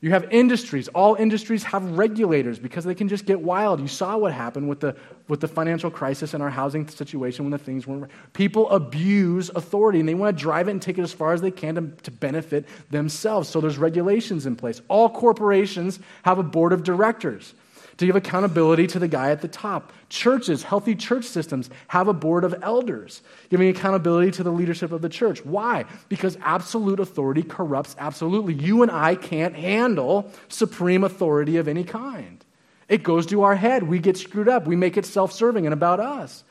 You 0.00 0.10
have 0.10 0.30
industries. 0.30 0.88
All 0.88 1.14
industries 1.14 1.64
have 1.64 1.82
regulators 1.96 2.58
because 2.58 2.84
they 2.84 2.94
can 2.94 3.08
just 3.08 3.24
get 3.24 3.40
wild. 3.40 3.80
You 3.80 3.88
saw 3.88 4.16
what 4.16 4.32
happened 4.32 4.68
with 4.68 4.80
the, 4.80 4.94
with 5.28 5.40
the 5.40 5.48
financial 5.48 5.90
crisis 5.90 6.34
and 6.34 6.42
our 6.42 6.50
housing 6.50 6.86
situation 6.88 7.44
when 7.44 7.52
the 7.52 7.58
things 7.58 7.86
weren't. 7.86 8.10
People 8.32 8.70
abuse 8.70 9.50
authority 9.54 10.00
and 10.00 10.08
they 10.08 10.14
want 10.14 10.36
to 10.36 10.40
drive 10.40 10.68
it 10.68 10.72
and 10.72 10.82
take 10.82 10.98
it 10.98 11.02
as 11.02 11.12
far 11.12 11.32
as 11.32 11.40
they 11.40 11.50
can 11.50 11.74
to, 11.76 12.02
to 12.02 12.10
benefit 12.10 12.66
themselves. 12.90 13.48
So 13.48 13.60
there's 13.60 13.78
regulations 13.78 14.44
in 14.46 14.54
place. 14.54 14.82
All 14.88 15.08
corporations 15.08 15.98
have 16.24 16.38
a 16.38 16.42
board 16.42 16.72
of 16.72 16.84
directors 16.84 17.54
to 17.98 18.06
give 18.06 18.16
accountability 18.16 18.86
to 18.88 18.98
the 18.98 19.08
guy 19.08 19.30
at 19.30 19.40
the 19.40 19.48
top. 19.48 19.92
Churches, 20.08 20.62
healthy 20.62 20.94
church 20.94 21.24
systems, 21.24 21.70
have 21.88 22.08
a 22.08 22.12
board 22.12 22.44
of 22.44 22.54
elders 22.62 23.22
giving 23.48 23.68
accountability 23.68 24.30
to 24.32 24.42
the 24.42 24.52
leadership 24.52 24.92
of 24.92 25.02
the 25.02 25.08
church. 25.08 25.44
Why? 25.44 25.84
Because 26.08 26.36
absolute 26.42 27.00
authority 27.00 27.42
corrupts 27.42 27.96
absolutely. 27.98 28.54
You 28.54 28.82
and 28.82 28.90
I 28.90 29.14
can't 29.14 29.54
handle 29.54 30.30
supreme 30.48 31.04
authority 31.04 31.56
of 31.56 31.68
any 31.68 31.84
kind. 31.84 32.44
It 32.88 33.02
goes 33.02 33.26
to 33.26 33.42
our 33.42 33.56
head. 33.56 33.82
We 33.82 33.98
get 33.98 34.16
screwed 34.16 34.48
up. 34.48 34.66
We 34.66 34.76
make 34.76 34.96
it 34.96 35.06
self 35.06 35.32
serving 35.32 35.66
and 35.66 35.72
about 35.72 35.98
us. 35.98 36.44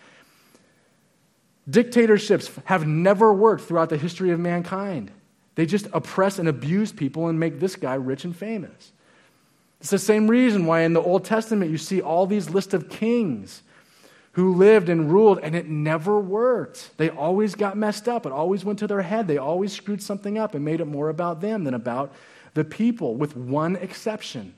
Dictatorships 1.69 2.51
have 2.65 2.85
never 2.85 3.33
worked 3.33 3.63
throughout 3.63 3.89
the 3.89 3.97
history 3.97 4.31
of 4.31 4.39
mankind. 4.39 5.11
They 5.55 5.65
just 5.65 5.87
oppress 5.93 6.37
and 6.37 6.47
abuse 6.47 6.91
people 6.91 7.27
and 7.27 7.39
make 7.39 7.59
this 7.59 7.75
guy 7.75 7.95
rich 7.95 8.25
and 8.25 8.35
famous. 8.35 8.91
It's 9.79 9.89
the 9.89 9.99
same 9.99 10.27
reason 10.27 10.65
why 10.65 10.81
in 10.81 10.93
the 10.93 11.01
Old 11.01 11.25
Testament 11.25 11.71
you 11.71 11.77
see 11.77 12.01
all 12.01 12.25
these 12.25 12.49
lists 12.49 12.73
of 12.73 12.89
kings 12.89 13.61
who 14.33 14.53
lived 14.53 14.89
and 14.89 15.09
ruled, 15.09 15.39
and 15.39 15.55
it 15.55 15.67
never 15.67 16.19
worked. 16.19 16.91
They 16.97 17.09
always 17.09 17.55
got 17.55 17.77
messed 17.77 18.09
up. 18.09 18.25
It 18.25 18.33
always 18.33 18.65
went 18.65 18.79
to 18.79 18.87
their 18.87 19.01
head. 19.01 19.29
They 19.29 19.37
always 19.37 19.71
screwed 19.71 20.01
something 20.01 20.37
up 20.37 20.53
and 20.53 20.65
made 20.65 20.81
it 20.81 20.85
more 20.85 21.07
about 21.07 21.39
them 21.39 21.63
than 21.63 21.73
about 21.73 22.13
the 22.53 22.65
people, 22.65 23.15
with 23.15 23.37
one 23.37 23.77
exception. 23.77 24.53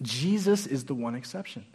Jesus 0.00 0.66
is 0.66 0.84
the 0.84 0.94
one 0.94 1.14
exception. 1.14 1.66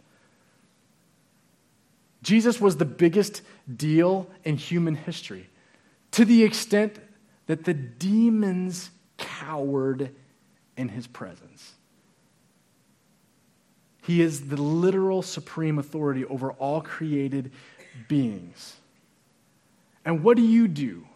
Jesus 2.22 2.60
was 2.60 2.76
the 2.76 2.84
biggest 2.84 3.42
deal 3.76 4.28
in 4.42 4.56
human 4.56 4.96
history 4.96 5.48
to 6.10 6.24
the 6.24 6.42
extent 6.42 6.98
that 7.46 7.64
the 7.64 7.74
demons 7.74 8.90
cowered 9.16 10.14
in 10.76 10.88
his 10.88 11.06
presence. 11.06 11.74
He 14.08 14.22
is 14.22 14.48
the 14.48 14.56
literal 14.56 15.20
supreme 15.20 15.78
authority 15.78 16.24
over 16.24 16.52
all 16.52 16.80
created 16.80 17.52
beings. 18.08 18.76
And 20.02 20.24
what 20.24 20.38
do 20.38 20.42
you 20.42 20.66
do 20.66 21.06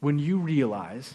when 0.00 0.18
you 0.18 0.36
realize 0.36 1.14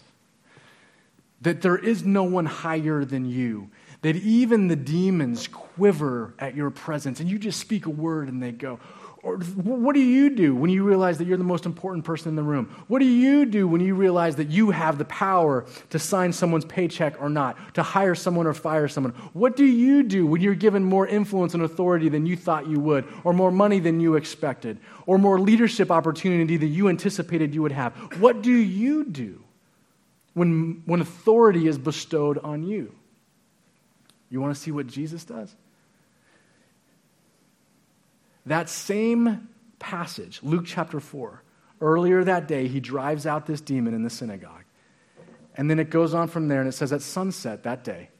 that 1.40 1.62
there 1.62 1.76
is 1.78 2.02
no 2.02 2.24
one 2.24 2.46
higher 2.46 3.04
than 3.04 3.26
you? 3.26 3.70
That 4.02 4.16
even 4.16 4.66
the 4.66 4.74
demons 4.74 5.46
quiver 5.46 6.34
at 6.40 6.56
your 6.56 6.70
presence, 6.70 7.20
and 7.20 7.30
you 7.30 7.38
just 7.38 7.60
speak 7.60 7.86
a 7.86 7.90
word 7.90 8.26
and 8.26 8.42
they 8.42 8.50
go, 8.50 8.80
or 9.24 9.38
what 9.38 9.94
do 9.94 10.00
you 10.00 10.28
do 10.28 10.54
when 10.54 10.68
you 10.68 10.84
realize 10.84 11.16
that 11.16 11.26
you're 11.26 11.38
the 11.38 11.44
most 11.44 11.64
important 11.64 12.04
person 12.04 12.28
in 12.28 12.36
the 12.36 12.42
room? 12.42 12.66
What 12.88 12.98
do 12.98 13.06
you 13.06 13.46
do 13.46 13.66
when 13.66 13.80
you 13.80 13.94
realize 13.94 14.36
that 14.36 14.50
you 14.50 14.70
have 14.70 14.98
the 14.98 15.06
power 15.06 15.64
to 15.90 15.98
sign 15.98 16.30
someone's 16.30 16.66
paycheck 16.66 17.18
or 17.18 17.30
not, 17.30 17.74
to 17.74 17.82
hire 17.82 18.14
someone 18.14 18.46
or 18.46 18.52
fire 18.52 18.86
someone? 18.86 19.14
What 19.32 19.56
do 19.56 19.64
you 19.64 20.02
do 20.02 20.26
when 20.26 20.42
you're 20.42 20.54
given 20.54 20.84
more 20.84 21.06
influence 21.06 21.54
and 21.54 21.62
authority 21.62 22.10
than 22.10 22.26
you 22.26 22.36
thought 22.36 22.66
you 22.66 22.78
would, 22.80 23.06
or 23.24 23.32
more 23.32 23.50
money 23.50 23.80
than 23.80 23.98
you 23.98 24.16
expected, 24.16 24.78
or 25.06 25.16
more 25.16 25.40
leadership 25.40 25.90
opportunity 25.90 26.58
than 26.58 26.70
you 26.70 26.90
anticipated 26.90 27.54
you 27.54 27.62
would 27.62 27.72
have? 27.72 27.94
What 28.20 28.42
do 28.42 28.52
you 28.52 29.04
do 29.06 29.42
when, 30.34 30.82
when 30.84 31.00
authority 31.00 31.66
is 31.66 31.78
bestowed 31.78 32.36
on 32.38 32.62
you? 32.62 32.94
You 34.28 34.42
want 34.42 34.54
to 34.54 34.60
see 34.60 34.70
what 34.70 34.86
Jesus 34.86 35.24
does? 35.24 35.56
That 38.46 38.68
same 38.68 39.48
passage, 39.78 40.40
Luke 40.42 40.64
chapter 40.66 41.00
4, 41.00 41.42
earlier 41.80 42.24
that 42.24 42.48
day, 42.48 42.68
he 42.68 42.80
drives 42.80 43.26
out 43.26 43.46
this 43.46 43.60
demon 43.60 43.94
in 43.94 44.02
the 44.02 44.10
synagogue. 44.10 44.64
And 45.56 45.70
then 45.70 45.78
it 45.78 45.90
goes 45.90 46.14
on 46.14 46.28
from 46.28 46.48
there, 46.48 46.60
and 46.60 46.68
it 46.68 46.72
says, 46.72 46.92
At 46.92 47.02
sunset 47.02 47.62
that 47.62 47.84
day, 47.84 48.10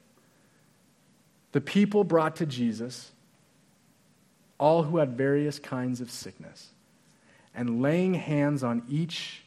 the 1.52 1.60
people 1.60 2.04
brought 2.04 2.36
to 2.36 2.46
Jesus 2.46 3.12
all 4.58 4.84
who 4.84 4.98
had 4.98 5.16
various 5.16 5.58
kinds 5.58 6.00
of 6.00 6.10
sickness, 6.10 6.70
and 7.54 7.82
laying 7.82 8.14
hands 8.14 8.62
on 8.62 8.82
each 8.88 9.44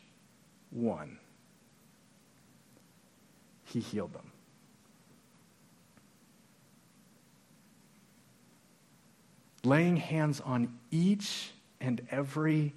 one, 0.70 1.18
he 3.64 3.80
healed 3.80 4.14
them. 4.14 4.27
Laying 9.68 9.98
hands 9.98 10.42
on 10.42 10.74
each 10.92 11.52
and 11.82 12.02
every 12.12 12.74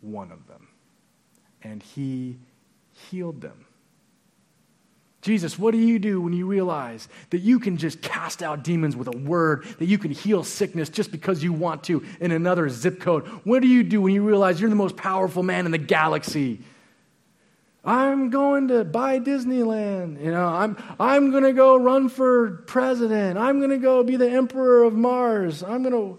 one 0.00 0.30
of 0.32 0.46
them. 0.46 0.68
And 1.62 1.82
he 1.82 2.38
healed 3.10 3.40
them. 3.40 3.66
Jesus, 5.22 5.56
what 5.56 5.70
do 5.70 5.78
you 5.78 6.00
do 6.00 6.20
when 6.20 6.32
you 6.32 6.46
realize 6.46 7.08
that 7.30 7.38
you 7.38 7.60
can 7.60 7.76
just 7.76 8.02
cast 8.02 8.42
out 8.42 8.64
demons 8.64 8.96
with 8.96 9.06
a 9.06 9.16
word, 9.16 9.64
that 9.78 9.86
you 9.86 9.96
can 9.96 10.10
heal 10.10 10.42
sickness 10.42 10.88
just 10.88 11.12
because 11.12 11.44
you 11.44 11.52
want 11.52 11.84
to 11.84 12.04
in 12.20 12.32
another 12.32 12.68
zip 12.68 12.98
code? 12.98 13.24
What 13.44 13.62
do 13.62 13.68
you 13.68 13.84
do 13.84 14.02
when 14.02 14.12
you 14.14 14.26
realize 14.26 14.60
you're 14.60 14.68
the 14.68 14.74
most 14.74 14.96
powerful 14.96 15.44
man 15.44 15.64
in 15.64 15.70
the 15.70 15.78
galaxy? 15.78 16.60
I'm 17.84 18.30
going 18.30 18.68
to 18.68 18.84
buy 18.84 19.18
Disneyland. 19.18 20.22
You 20.22 20.30
know, 20.30 20.46
I'm, 20.46 20.76
I'm 21.00 21.32
going 21.32 21.42
to 21.42 21.52
go 21.52 21.76
run 21.76 22.08
for 22.08 22.62
president. 22.66 23.38
I'm 23.38 23.58
going 23.58 23.70
to 23.70 23.78
go 23.78 24.04
be 24.04 24.16
the 24.16 24.30
emperor 24.30 24.84
of 24.84 24.94
Mars. 24.94 25.62
I'm 25.62 25.82
going 25.82 25.92
to 25.92 26.18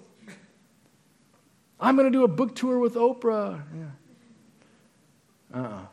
I'm 1.79 1.97
going 1.97 2.09
to 2.09 2.17
do 2.17 2.23
a 2.23 2.29
book 2.29 2.55
tour 2.55 2.79
with 2.79 2.95
Oprah. 2.95 3.61
Yeah. 3.75 5.59
Uh-uh. 5.59 5.85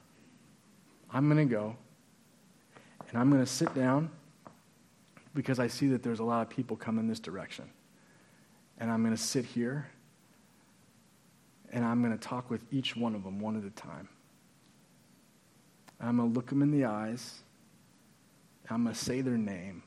I'm 1.13 1.29
going 1.29 1.49
to 1.49 1.53
go 1.53 1.77
and 3.09 3.19
I'm 3.19 3.29
going 3.29 3.43
to 3.43 3.51
sit 3.51 3.75
down 3.75 4.09
because 5.35 5.59
I 5.59 5.67
see 5.67 5.89
that 5.89 6.05
there's 6.05 6.21
a 6.21 6.25
lot 6.25 6.43
of 6.43 6.49
people 6.49 6.77
coming 6.77 7.09
this 7.09 7.19
direction. 7.19 7.69
And 8.79 8.89
I'm 8.89 9.03
going 9.03 9.17
to 9.17 9.21
sit 9.21 9.45
here 9.45 9.89
and 11.73 11.85
I'm 11.85 12.03
going 12.03 12.17
to 12.17 12.25
talk 12.25 12.51
with 12.51 12.63
each 12.73 12.97
one 12.97 13.17
of 13.17 13.25
them 13.25 13.41
one 13.41 13.57
at 13.57 13.65
a 13.65 13.71
time. 13.71 14.09
I'm 16.01 16.17
going 16.17 16.31
to 16.31 16.35
look 16.35 16.49
them 16.49 16.63
in 16.63 16.71
the 16.71 16.87
eyes. 16.87 17.43
I'm 18.71 18.85
going 18.85 18.95
to 18.95 19.01
say 19.01 19.21
their 19.21 19.37
name. 19.37 19.83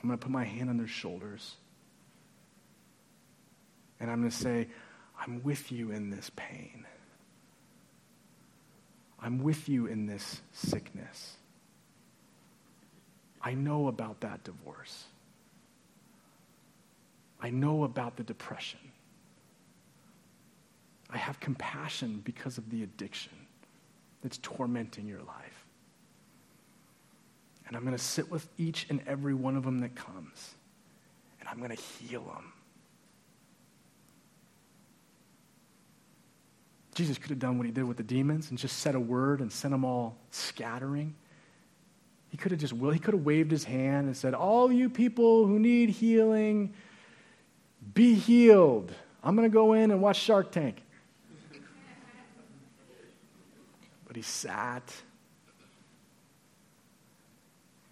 I'm 0.00 0.08
going 0.08 0.18
to 0.18 0.22
put 0.22 0.30
my 0.30 0.44
hand 0.44 0.70
on 0.70 0.76
their 0.76 0.86
shoulders. 0.86 1.56
And 3.98 4.10
I'm 4.10 4.20
going 4.20 4.30
to 4.30 4.36
say, 4.36 4.68
I'm 5.18 5.42
with 5.42 5.72
you 5.72 5.90
in 5.90 6.10
this 6.10 6.30
pain. 6.36 6.86
I'm 9.20 9.42
with 9.42 9.68
you 9.68 9.86
in 9.86 10.06
this 10.06 10.42
sickness. 10.52 11.36
I 13.40 13.54
know 13.54 13.88
about 13.88 14.20
that 14.20 14.44
divorce. 14.44 15.04
I 17.40 17.50
know 17.50 17.84
about 17.84 18.16
the 18.16 18.22
depression. 18.22 18.80
I 21.10 21.16
have 21.16 21.40
compassion 21.40 22.20
because 22.24 22.58
of 22.58 22.70
the 22.70 22.82
addiction 22.82 23.43
that's 24.24 24.38
tormenting 24.38 25.06
your 25.06 25.20
life. 25.20 25.66
And 27.68 27.76
I'm 27.76 27.82
going 27.82 27.96
to 27.96 28.02
sit 28.02 28.30
with 28.30 28.48
each 28.58 28.86
and 28.88 29.00
every 29.06 29.34
one 29.34 29.54
of 29.54 29.64
them 29.64 29.80
that 29.80 29.94
comes, 29.94 30.54
and 31.38 31.48
I'm 31.48 31.58
going 31.58 31.76
to 31.76 31.82
heal 31.82 32.22
them. 32.22 32.52
Jesus 36.94 37.18
could 37.18 37.30
have 37.30 37.38
done 37.38 37.58
what 37.58 37.66
he 37.66 37.72
did 37.72 37.84
with 37.84 37.96
the 37.96 38.02
demons 38.02 38.50
and 38.50 38.58
just 38.58 38.78
said 38.78 38.94
a 38.94 39.00
word 39.00 39.40
and 39.40 39.52
sent 39.52 39.72
them 39.72 39.84
all 39.84 40.16
scattering. 40.30 41.14
He 42.30 42.36
could 42.36 42.52
have 42.52 42.60
just 42.60 42.72
will 42.72 42.92
he 42.92 43.00
could 43.00 43.14
have 43.14 43.24
waved 43.24 43.50
his 43.50 43.64
hand 43.64 44.06
and 44.06 44.16
said, 44.16 44.32
"All 44.32 44.72
you 44.72 44.88
people 44.88 45.46
who 45.46 45.58
need 45.58 45.90
healing, 45.90 46.72
be 47.94 48.14
healed. 48.14 48.92
I'm 49.22 49.34
going 49.36 49.48
to 49.48 49.52
go 49.52 49.72
in 49.72 49.90
and 49.90 50.00
watch 50.00 50.18
Shark 50.18 50.52
Tank." 50.52 50.83
But 54.14 54.18
he 54.18 54.22
sat 54.22 54.94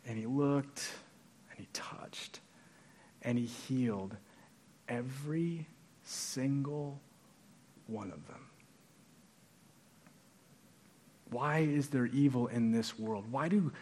and 0.06 0.16
he 0.16 0.24
looked 0.24 0.88
and 1.50 1.58
he 1.58 1.66
touched 1.72 2.38
and 3.22 3.36
he 3.36 3.44
healed 3.44 4.14
every 4.88 5.66
single 6.04 7.00
one 7.88 8.12
of 8.12 8.24
them. 8.28 8.46
Why 11.30 11.58
is 11.58 11.88
there 11.88 12.06
evil 12.06 12.46
in 12.46 12.70
this 12.70 12.96
world? 12.96 13.24
Why 13.28 13.48
do 13.48 13.72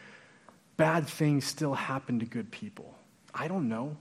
bad 0.78 1.06
things 1.06 1.44
still 1.44 1.74
happen 1.74 2.20
to 2.20 2.24
good 2.24 2.50
people? 2.50 2.94
I 3.34 3.48
don't 3.48 3.68
know. 3.68 3.98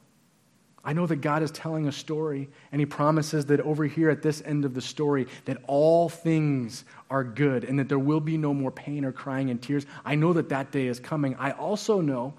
I 0.83 0.93
know 0.93 1.05
that 1.07 1.17
God 1.17 1.43
is 1.43 1.51
telling 1.51 1.87
a 1.87 1.91
story, 1.91 2.49
and 2.71 2.79
He 2.79 2.85
promises 2.85 3.45
that 3.47 3.59
over 3.61 3.85
here 3.85 4.09
at 4.09 4.21
this 4.21 4.41
end 4.45 4.63
of 4.65 4.73
the 4.73 4.81
story, 4.81 5.27
that 5.45 5.57
all 5.67 6.09
things 6.09 6.85
are 7.09 7.23
good 7.23 7.63
and 7.63 7.77
that 7.79 7.89
there 7.89 7.99
will 7.99 8.21
be 8.21 8.37
no 8.37 8.53
more 8.53 8.71
pain 8.71 9.03
or 9.03 9.11
crying 9.11 9.49
and 9.49 9.61
tears. 9.61 9.85
I 10.05 10.15
know 10.15 10.33
that 10.33 10.49
that 10.49 10.71
day 10.71 10.87
is 10.87 10.99
coming. 10.99 11.35
I 11.35 11.51
also 11.51 12.01
know 12.01 12.33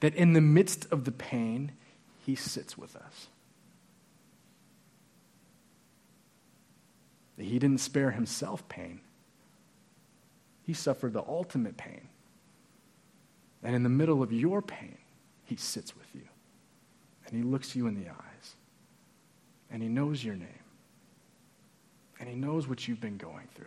that 0.00 0.14
in 0.14 0.32
the 0.32 0.40
midst 0.40 0.90
of 0.90 1.04
the 1.04 1.12
pain, 1.12 1.72
He 2.24 2.34
sits 2.34 2.78
with 2.78 2.96
us. 2.96 3.28
He 7.38 7.58
didn't 7.58 7.78
spare 7.78 8.10
Himself 8.12 8.66
pain, 8.68 9.00
He 10.64 10.72
suffered 10.72 11.12
the 11.12 11.24
ultimate 11.26 11.76
pain. 11.76 12.08
And 13.64 13.76
in 13.76 13.84
the 13.84 13.88
middle 13.88 14.24
of 14.24 14.32
your 14.32 14.60
pain, 14.60 14.98
He 15.44 15.56
sits 15.56 15.94
with 15.96 16.06
you. 16.14 16.22
And 17.32 17.42
He 17.42 17.50
looks 17.50 17.74
you 17.74 17.86
in 17.86 17.94
the 17.94 18.10
eyes. 18.10 18.54
And 19.70 19.82
He 19.82 19.88
knows 19.88 20.22
your 20.22 20.34
name. 20.34 20.48
And 22.20 22.28
He 22.28 22.34
knows 22.34 22.68
what 22.68 22.86
you've 22.86 23.00
been 23.00 23.16
going 23.16 23.48
through. 23.54 23.64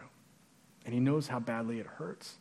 And 0.86 0.94
He 0.94 1.00
knows 1.00 1.28
how 1.28 1.40
badly 1.40 1.80
it 1.80 1.88
hurts. 1.88 2.36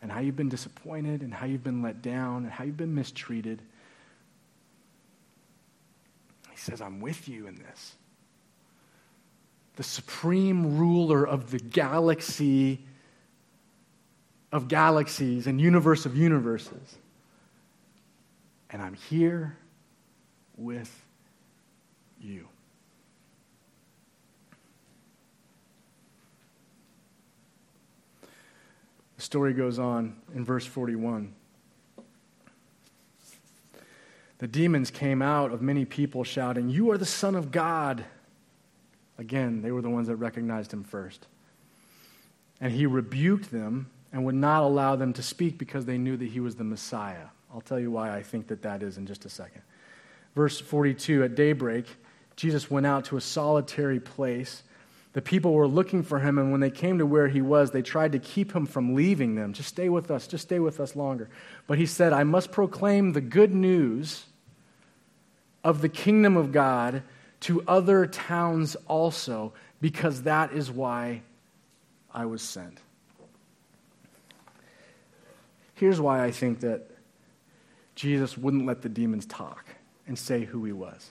And 0.00 0.10
how 0.10 0.20
you've 0.20 0.34
been 0.34 0.48
disappointed, 0.48 1.20
and 1.20 1.32
how 1.32 1.46
you've 1.46 1.62
been 1.62 1.82
let 1.82 2.02
down, 2.02 2.44
and 2.44 2.50
how 2.50 2.64
you've 2.64 2.78
been 2.78 2.94
mistreated. 2.94 3.62
He 6.50 6.56
says, 6.56 6.80
I'm 6.80 7.00
with 7.00 7.28
you 7.28 7.46
in 7.46 7.54
this. 7.54 7.94
The 9.76 9.82
supreme 9.82 10.78
ruler 10.78 11.24
of 11.24 11.50
the 11.50 11.58
galaxy 11.58 12.84
of 14.50 14.66
galaxies 14.68 15.46
and 15.46 15.60
universe 15.60 16.04
of 16.04 16.16
universes. 16.16 16.96
And 18.70 18.82
I'm 18.82 18.94
here 18.94 19.56
with 20.56 21.04
you. 22.20 22.48
The 29.16 29.22
story 29.22 29.52
goes 29.52 29.78
on 29.78 30.16
in 30.34 30.44
verse 30.44 30.66
41. 30.66 31.32
The 34.38 34.48
demons 34.48 34.90
came 34.90 35.22
out 35.22 35.52
of 35.52 35.62
many 35.62 35.84
people 35.84 36.24
shouting, 36.24 36.68
You 36.68 36.90
are 36.90 36.98
the 36.98 37.06
Son 37.06 37.36
of 37.36 37.52
God. 37.52 38.04
Again, 39.16 39.62
they 39.62 39.70
were 39.70 39.82
the 39.82 39.88
ones 39.88 40.08
that 40.08 40.16
recognized 40.16 40.72
him 40.72 40.82
first. 40.82 41.28
And 42.60 42.72
he 42.72 42.86
rebuked 42.86 43.52
them 43.52 43.88
and 44.12 44.24
would 44.24 44.34
not 44.34 44.64
allow 44.64 44.96
them 44.96 45.12
to 45.12 45.22
speak 45.22 45.58
because 45.58 45.84
they 45.84 45.98
knew 45.98 46.16
that 46.16 46.26
he 46.26 46.40
was 46.40 46.56
the 46.56 46.64
Messiah. 46.64 47.26
I'll 47.54 47.60
tell 47.60 47.78
you 47.78 47.92
why 47.92 48.16
I 48.16 48.22
think 48.22 48.48
that 48.48 48.62
that 48.62 48.82
is 48.82 48.98
in 48.98 49.06
just 49.06 49.24
a 49.24 49.28
second. 49.28 49.62
Verse 50.34 50.60
42 50.60 51.24
At 51.24 51.34
daybreak, 51.34 51.86
Jesus 52.36 52.70
went 52.70 52.86
out 52.86 53.06
to 53.06 53.16
a 53.16 53.20
solitary 53.20 54.00
place. 54.00 54.62
The 55.12 55.22
people 55.22 55.52
were 55.52 55.68
looking 55.68 56.02
for 56.02 56.18
him, 56.18 56.38
and 56.38 56.50
when 56.52 56.60
they 56.60 56.70
came 56.70 56.98
to 56.98 57.06
where 57.06 57.28
he 57.28 57.42
was, 57.42 57.70
they 57.70 57.82
tried 57.82 58.12
to 58.12 58.18
keep 58.18 58.54
him 58.54 58.64
from 58.64 58.94
leaving 58.94 59.34
them. 59.34 59.52
Just 59.52 59.68
stay 59.68 59.90
with 59.90 60.10
us, 60.10 60.26
just 60.26 60.44
stay 60.44 60.58
with 60.58 60.80
us 60.80 60.96
longer. 60.96 61.28
But 61.66 61.76
he 61.76 61.84
said, 61.84 62.14
I 62.14 62.24
must 62.24 62.50
proclaim 62.50 63.12
the 63.12 63.20
good 63.20 63.52
news 63.54 64.24
of 65.62 65.82
the 65.82 65.90
kingdom 65.90 66.36
of 66.38 66.50
God 66.50 67.02
to 67.40 67.62
other 67.68 68.06
towns 68.06 68.74
also, 68.88 69.52
because 69.82 70.22
that 70.22 70.52
is 70.52 70.70
why 70.70 71.22
I 72.14 72.24
was 72.24 72.40
sent. 72.40 72.78
Here's 75.74 76.00
why 76.00 76.24
I 76.24 76.30
think 76.30 76.60
that 76.60 76.88
Jesus 77.96 78.38
wouldn't 78.38 78.64
let 78.64 78.80
the 78.80 78.88
demons 78.88 79.26
talk 79.26 79.66
and 80.06 80.18
say 80.18 80.44
who 80.44 80.64
he 80.64 80.72
was. 80.72 81.10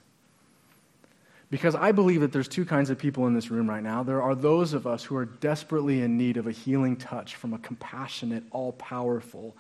Because 1.50 1.76
I 1.76 1.92
believe 1.92 2.22
that 2.22 2.32
there's 2.32 2.48
two 2.48 2.64
kinds 2.64 2.90
of 2.90 2.98
people 2.98 3.28
in 3.28 3.34
this 3.34 3.52
room 3.52 3.70
right 3.70 3.84
now. 3.84 4.04
There 4.04 4.22
are 4.22 4.36
those 4.36 4.74
of 4.74 4.88
us 4.88 5.04
who 5.04 5.18
are 5.18 5.26
desperately 5.26 6.02
in 6.02 6.18
need 6.18 6.38
of 6.38 6.48
a 6.48 6.52
healing 6.52 6.96
touch 6.96 7.36
from 7.36 7.54
a 7.54 7.58
compassionate, 7.60 8.44
all 8.52 8.72
powerful 8.72 9.56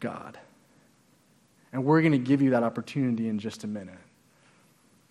God. 0.00 0.38
And 1.72 1.84
we're 1.84 2.02
going 2.02 2.12
to 2.12 2.18
give 2.18 2.42
you 2.42 2.50
that 2.50 2.62
opportunity 2.62 3.28
in 3.28 3.38
just 3.38 3.64
a 3.64 3.66
minute 3.66 3.98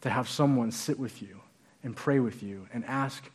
to 0.02 0.10
have 0.10 0.30
someone 0.30 0.72
sit 0.72 1.00
with 1.00 1.22
you 1.22 1.42
and 1.84 1.96
pray 1.96 2.20
with 2.20 2.44
you 2.44 2.68
and 2.74 2.86
ask 2.86 3.30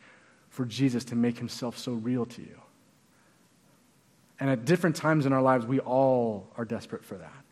for 0.49 0.65
Jesus 0.65 1.03
to 1.05 1.15
make 1.15 1.37
himself 1.37 1.77
so 1.77 1.93
real 1.93 2.25
to 2.25 2.41
you. 2.41 2.61
And 4.39 4.49
at 4.49 4.65
different 4.65 4.95
times 4.95 5.25
in 5.25 5.33
our 5.33 5.41
lives, 5.41 5.65
we 5.65 5.79
all 5.79 6.47
are 6.57 6.65
desperate 6.65 7.03
for 7.03 7.15
that. 7.15 7.42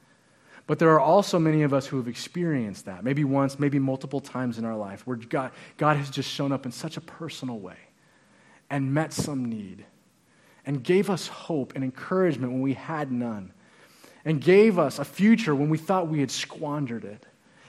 But 0.71 0.79
there 0.79 0.91
are 0.91 1.01
also 1.01 1.37
many 1.37 1.63
of 1.63 1.73
us 1.73 1.85
who 1.85 1.97
have 1.97 2.07
experienced 2.07 2.85
that, 2.85 3.03
maybe 3.03 3.25
once, 3.25 3.59
maybe 3.59 3.77
multiple 3.77 4.21
times 4.21 4.57
in 4.57 4.63
our 4.63 4.77
life, 4.77 5.05
where 5.05 5.17
God, 5.17 5.51
God 5.75 5.97
has 5.97 6.09
just 6.09 6.29
shown 6.29 6.53
up 6.53 6.65
in 6.65 6.71
such 6.71 6.95
a 6.95 7.01
personal 7.01 7.59
way 7.59 7.75
and 8.69 8.93
met 8.93 9.11
some 9.11 9.43
need 9.43 9.85
and 10.65 10.81
gave 10.81 11.09
us 11.09 11.27
hope 11.27 11.73
and 11.75 11.83
encouragement 11.83 12.53
when 12.53 12.61
we 12.61 12.71
had 12.71 13.11
none 13.11 13.51
and 14.23 14.39
gave 14.39 14.79
us 14.79 14.97
a 14.97 15.03
future 15.03 15.53
when 15.53 15.67
we 15.67 15.77
thought 15.77 16.07
we 16.07 16.21
had 16.21 16.31
squandered 16.31 17.03
it 17.03 17.25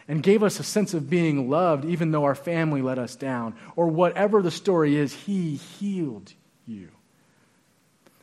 and 0.07 0.23
gave 0.23 0.45
us 0.45 0.61
a 0.61 0.63
sense 0.63 0.95
of 0.95 1.11
being 1.11 1.51
loved 1.51 1.85
even 1.85 2.13
though 2.13 2.23
our 2.23 2.37
family 2.37 2.83
let 2.83 3.01
us 3.01 3.17
down 3.17 3.57
or 3.75 3.89
whatever 3.89 4.43
the 4.43 4.51
story 4.53 4.95
is, 4.95 5.13
He 5.13 5.57
healed 5.57 6.33
you. 6.69 6.91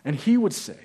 And 0.06 0.16
he 0.16 0.38
would 0.38 0.54
say, 0.54 0.80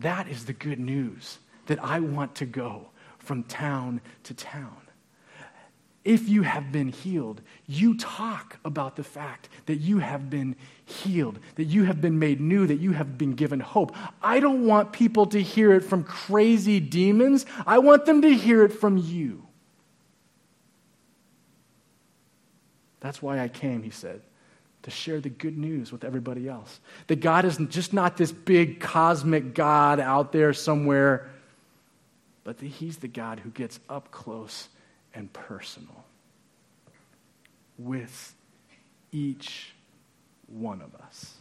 That 0.00 0.26
is 0.26 0.46
the 0.46 0.52
good 0.52 0.80
news 0.80 1.38
that 1.66 1.82
I 1.82 2.00
want 2.00 2.34
to 2.36 2.46
go 2.46 2.90
from 3.18 3.44
town 3.44 4.00
to 4.24 4.34
town. 4.34 4.76
If 6.02 6.30
you 6.30 6.42
have 6.42 6.72
been 6.72 6.88
healed, 6.88 7.42
you 7.66 7.94
talk 7.96 8.58
about 8.64 8.96
the 8.96 9.04
fact 9.04 9.50
that 9.66 9.76
you 9.76 9.98
have 9.98 10.30
been 10.30 10.56
healed, 10.86 11.38
that 11.56 11.64
you 11.64 11.84
have 11.84 12.00
been 12.00 12.18
made 12.18 12.40
new, 12.40 12.66
that 12.66 12.80
you 12.80 12.92
have 12.92 13.18
been 13.18 13.34
given 13.34 13.60
hope. 13.60 13.94
I 14.22 14.40
don't 14.40 14.66
want 14.66 14.92
people 14.92 15.26
to 15.26 15.42
hear 15.42 15.72
it 15.74 15.84
from 15.84 16.02
crazy 16.02 16.80
demons. 16.80 17.44
I 17.66 17.80
want 17.80 18.06
them 18.06 18.22
to 18.22 18.32
hear 18.32 18.64
it 18.64 18.72
from 18.72 18.96
you. 18.96 19.46
That's 23.00 23.20
why 23.20 23.40
I 23.40 23.48
came, 23.48 23.82
he 23.82 23.90
said, 23.90 24.22
to 24.82 24.90
share 24.90 25.20
the 25.20 25.30
good 25.30 25.58
news 25.58 25.92
with 25.92 26.04
everybody 26.04 26.48
else. 26.48 26.80
That 27.08 27.20
God 27.20 27.44
is 27.44 27.58
just 27.68 27.92
not 27.92 28.16
this 28.16 28.32
big 28.32 28.80
cosmic 28.80 29.54
God 29.54 30.00
out 30.00 30.32
there 30.32 30.54
somewhere, 30.54 31.29
but 32.44 32.58
that 32.58 32.66
he's 32.66 32.98
the 32.98 33.08
God 33.08 33.40
who 33.40 33.50
gets 33.50 33.78
up 33.88 34.10
close 34.10 34.68
and 35.14 35.32
personal 35.32 36.04
with 37.78 38.34
each 39.12 39.74
one 40.46 40.80
of 40.82 40.94
us. 40.94 41.34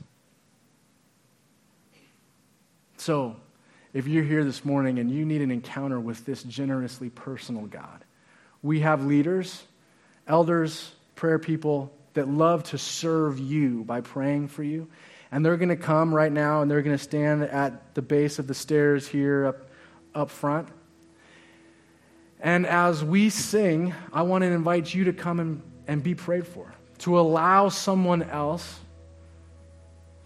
So, 2.97 3.35
if 3.93 4.07
you're 4.07 4.23
here 4.23 4.43
this 4.43 4.63
morning 4.63 4.99
and 4.99 5.09
you 5.09 5.25
need 5.25 5.41
an 5.41 5.51
encounter 5.51 5.99
with 5.99 6.25
this 6.25 6.43
generously 6.43 7.09
personal 7.09 7.65
God, 7.65 8.03
we 8.62 8.81
have 8.81 9.05
leaders, 9.05 9.63
elders, 10.27 10.91
prayer 11.15 11.39
people 11.39 11.91
that 12.13 12.27
love 12.27 12.63
to 12.65 12.77
serve 12.77 13.39
you 13.39 13.83
by 13.83 14.01
praying 14.01 14.49
for 14.49 14.63
you. 14.63 14.88
And 15.31 15.45
they're 15.45 15.57
going 15.57 15.69
to 15.69 15.75
come 15.75 16.13
right 16.13 16.31
now 16.31 16.62
and 16.62 16.69
they're 16.69 16.81
going 16.81 16.97
to 16.97 17.03
stand 17.03 17.43
at 17.43 17.95
the 17.95 18.01
base 18.01 18.39
of 18.39 18.47
the 18.47 18.53
stairs 18.53 19.07
here 19.07 19.47
up, 19.47 19.69
up 20.13 20.29
front. 20.29 20.67
And 22.39 22.65
as 22.65 23.04
we 23.04 23.30
sing, 23.30 23.93
I 24.13 24.21
want 24.21 24.43
to 24.43 24.47
invite 24.47 24.93
you 24.93 25.06
to 25.06 25.13
come 25.13 25.39
and, 25.39 25.62
and 25.88 26.02
be 26.02 26.15
prayed 26.15 26.47
for, 26.47 26.73
to 26.99 27.19
allow 27.19 27.69
someone 27.69 28.23
else 28.23 28.80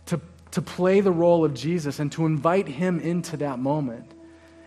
to, 0.08 0.21
to 0.52 0.62
play 0.62 0.99
the 0.99 1.12
role 1.12 1.43
of 1.43 1.54
Jesus 1.54 1.99
and 1.99 2.12
to 2.12 2.26
invite 2.26 2.67
him 2.67 2.99
into 2.99 3.38
that 3.38 3.60
moment 3.60 4.12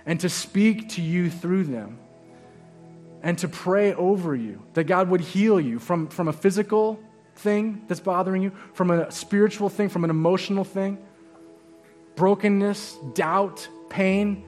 and 0.05 0.19
to 0.21 0.29
speak 0.29 0.89
to 0.91 1.03
you 1.03 1.31
through 1.31 1.65
them 1.65 1.99
and 3.23 3.39
to 3.39 3.49
pray 3.49 3.95
over 3.95 4.35
you 4.35 4.63
that 4.75 4.85
God 4.85 5.09
would 5.09 5.21
heal 5.21 5.61
you 5.61 5.79
from, 5.79 6.09
from 6.09 6.29
a 6.29 6.33
physical 6.33 7.01
thing 7.37 7.85
that's 7.87 8.01
bothering 8.01 8.43
you, 8.43 8.53
from 8.73 8.91
a 8.91 9.11
spiritual 9.11 9.69
thing, 9.69 9.89
from 9.89 10.05
an 10.05 10.11
emotional 10.11 10.65
thing, 10.65 10.99
brokenness, 12.15 12.97
doubt, 13.15 13.69
pain, 13.91 14.45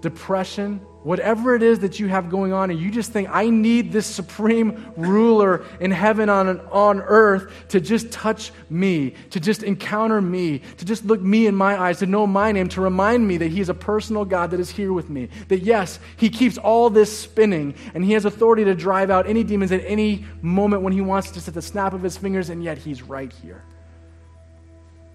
depression, 0.00 0.80
whatever 1.06 1.54
it 1.54 1.62
is 1.62 1.78
that 1.78 2.00
you 2.00 2.08
have 2.08 2.28
going 2.28 2.52
on, 2.52 2.68
and 2.68 2.80
you 2.80 2.90
just 2.90 3.12
think, 3.12 3.28
I 3.30 3.48
need 3.48 3.92
this 3.92 4.06
supreme 4.06 4.92
ruler 4.96 5.64
in 5.78 5.92
heaven 5.92 6.28
on, 6.28 6.58
on 6.72 7.00
earth 7.00 7.52
to 7.68 7.80
just 7.80 8.10
touch 8.10 8.50
me, 8.70 9.14
to 9.30 9.38
just 9.38 9.62
encounter 9.62 10.20
me, 10.20 10.62
to 10.78 10.84
just 10.84 11.04
look 11.04 11.20
me 11.20 11.46
in 11.46 11.54
my 11.54 11.80
eyes, 11.80 12.00
to 12.00 12.06
know 12.06 12.26
my 12.26 12.50
name, 12.50 12.68
to 12.70 12.80
remind 12.80 13.28
me 13.28 13.36
that 13.36 13.52
He 13.52 13.60
is 13.60 13.68
a 13.68 13.74
personal 13.74 14.24
God 14.24 14.50
that 14.50 14.58
is 14.58 14.68
here 14.68 14.92
with 14.92 15.08
me. 15.08 15.28
That 15.46 15.60
yes, 15.60 16.00
He 16.16 16.28
keeps 16.28 16.58
all 16.58 16.90
this 16.90 17.16
spinning, 17.16 17.76
and 17.94 18.04
He 18.04 18.14
has 18.14 18.24
authority 18.24 18.64
to 18.64 18.74
drive 18.74 19.08
out 19.08 19.28
any 19.28 19.44
demons 19.44 19.70
at 19.70 19.84
any 19.84 20.24
moment 20.42 20.82
when 20.82 20.92
He 20.92 21.02
wants, 21.02 21.30
just 21.30 21.46
at 21.46 21.54
the 21.54 21.62
snap 21.62 21.92
of 21.92 22.02
His 22.02 22.16
fingers, 22.16 22.50
and 22.50 22.64
yet 22.64 22.78
He's 22.78 23.04
right 23.04 23.32
here. 23.32 23.62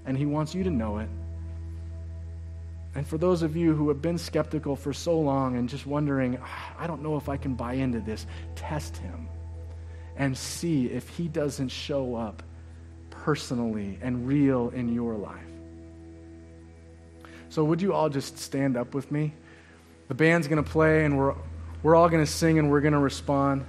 And 0.05 0.17
He 0.17 0.25
wants 0.25 0.55
you 0.55 0.63
to 0.63 0.69
know 0.71 0.99
it. 0.99 1.09
And 2.93 3.07
for 3.07 3.17
those 3.17 3.41
of 3.41 3.55
you 3.55 3.73
who 3.73 3.87
have 3.87 4.01
been 4.01 4.17
skeptical 4.17 4.75
for 4.75 4.91
so 4.91 5.17
long 5.17 5.55
and 5.55 5.69
just 5.69 5.85
wondering, 5.85 6.37
ah, 6.41 6.75
I 6.77 6.87
don't 6.87 7.01
know 7.01 7.15
if 7.15 7.29
I 7.29 7.37
can 7.37 7.55
buy 7.55 7.73
into 7.73 7.99
this, 7.99 8.25
test 8.55 8.97
him 8.97 9.29
and 10.17 10.37
see 10.37 10.87
if 10.87 11.07
he 11.09 11.27
doesn't 11.27 11.69
show 11.69 12.15
up 12.15 12.43
personally 13.09 13.97
and 14.01 14.27
real 14.27 14.69
in 14.69 14.93
your 14.93 15.15
life. 15.15 15.39
So, 17.49 17.63
would 17.63 17.81
you 17.81 17.93
all 17.93 18.09
just 18.09 18.37
stand 18.37 18.77
up 18.77 18.93
with 18.93 19.11
me? 19.11 19.33
The 20.07 20.13
band's 20.13 20.47
going 20.47 20.63
to 20.63 20.69
play, 20.69 21.05
and 21.05 21.17
we're, 21.17 21.35
we're 21.83 21.95
all 21.95 22.09
going 22.09 22.23
to 22.23 22.31
sing 22.31 22.59
and 22.59 22.69
we're 22.69 22.81
going 22.81 22.93
to 22.93 22.99
respond. 22.99 23.65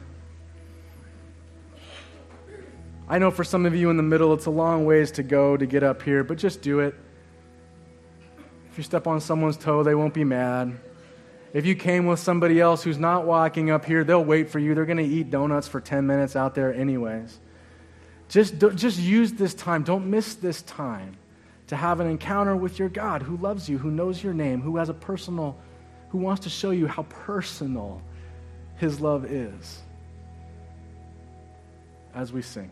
I 3.08 3.18
know 3.18 3.30
for 3.30 3.44
some 3.44 3.66
of 3.66 3.74
you 3.74 3.90
in 3.90 3.96
the 3.96 4.02
middle, 4.02 4.32
it's 4.34 4.46
a 4.46 4.50
long 4.50 4.84
ways 4.84 5.12
to 5.12 5.22
go 5.22 5.56
to 5.56 5.66
get 5.66 5.82
up 5.82 6.02
here, 6.02 6.24
but 6.24 6.38
just 6.38 6.62
do 6.62 6.80
it. 6.80 6.94
If 8.72 8.78
you 8.78 8.84
step 8.84 9.06
on 9.06 9.20
someone's 9.20 9.58
toe, 9.58 9.82
they 9.82 9.94
won't 9.94 10.14
be 10.14 10.24
mad. 10.24 10.80
If 11.52 11.66
you 11.66 11.74
came 11.74 12.06
with 12.06 12.18
somebody 12.18 12.58
else 12.58 12.82
who's 12.82 12.96
not 12.96 13.26
walking 13.26 13.70
up 13.70 13.84
here, 13.84 14.02
they'll 14.02 14.24
wait 14.24 14.48
for 14.48 14.58
you. 14.58 14.74
They're 14.74 14.86
going 14.86 14.96
to 14.96 15.04
eat 15.04 15.30
donuts 15.30 15.68
for 15.68 15.78
10 15.78 16.06
minutes 16.06 16.36
out 16.36 16.54
there, 16.54 16.72
anyways. 16.72 17.38
Just, 18.30 18.58
just 18.76 18.98
use 18.98 19.34
this 19.34 19.52
time. 19.52 19.82
Don't 19.82 20.08
miss 20.08 20.36
this 20.36 20.62
time 20.62 21.18
to 21.66 21.76
have 21.76 22.00
an 22.00 22.06
encounter 22.06 22.56
with 22.56 22.78
your 22.78 22.88
God 22.88 23.20
who 23.20 23.36
loves 23.36 23.68
you, 23.68 23.76
who 23.76 23.90
knows 23.90 24.24
your 24.24 24.32
name, 24.32 24.62
who 24.62 24.78
has 24.78 24.88
a 24.88 24.94
personal, 24.94 25.58
who 26.08 26.16
wants 26.16 26.44
to 26.44 26.48
show 26.48 26.70
you 26.70 26.86
how 26.86 27.02
personal 27.02 28.00
his 28.78 29.00
love 29.00 29.26
is 29.30 29.82
as 32.14 32.32
we 32.32 32.40
sing. 32.40 32.70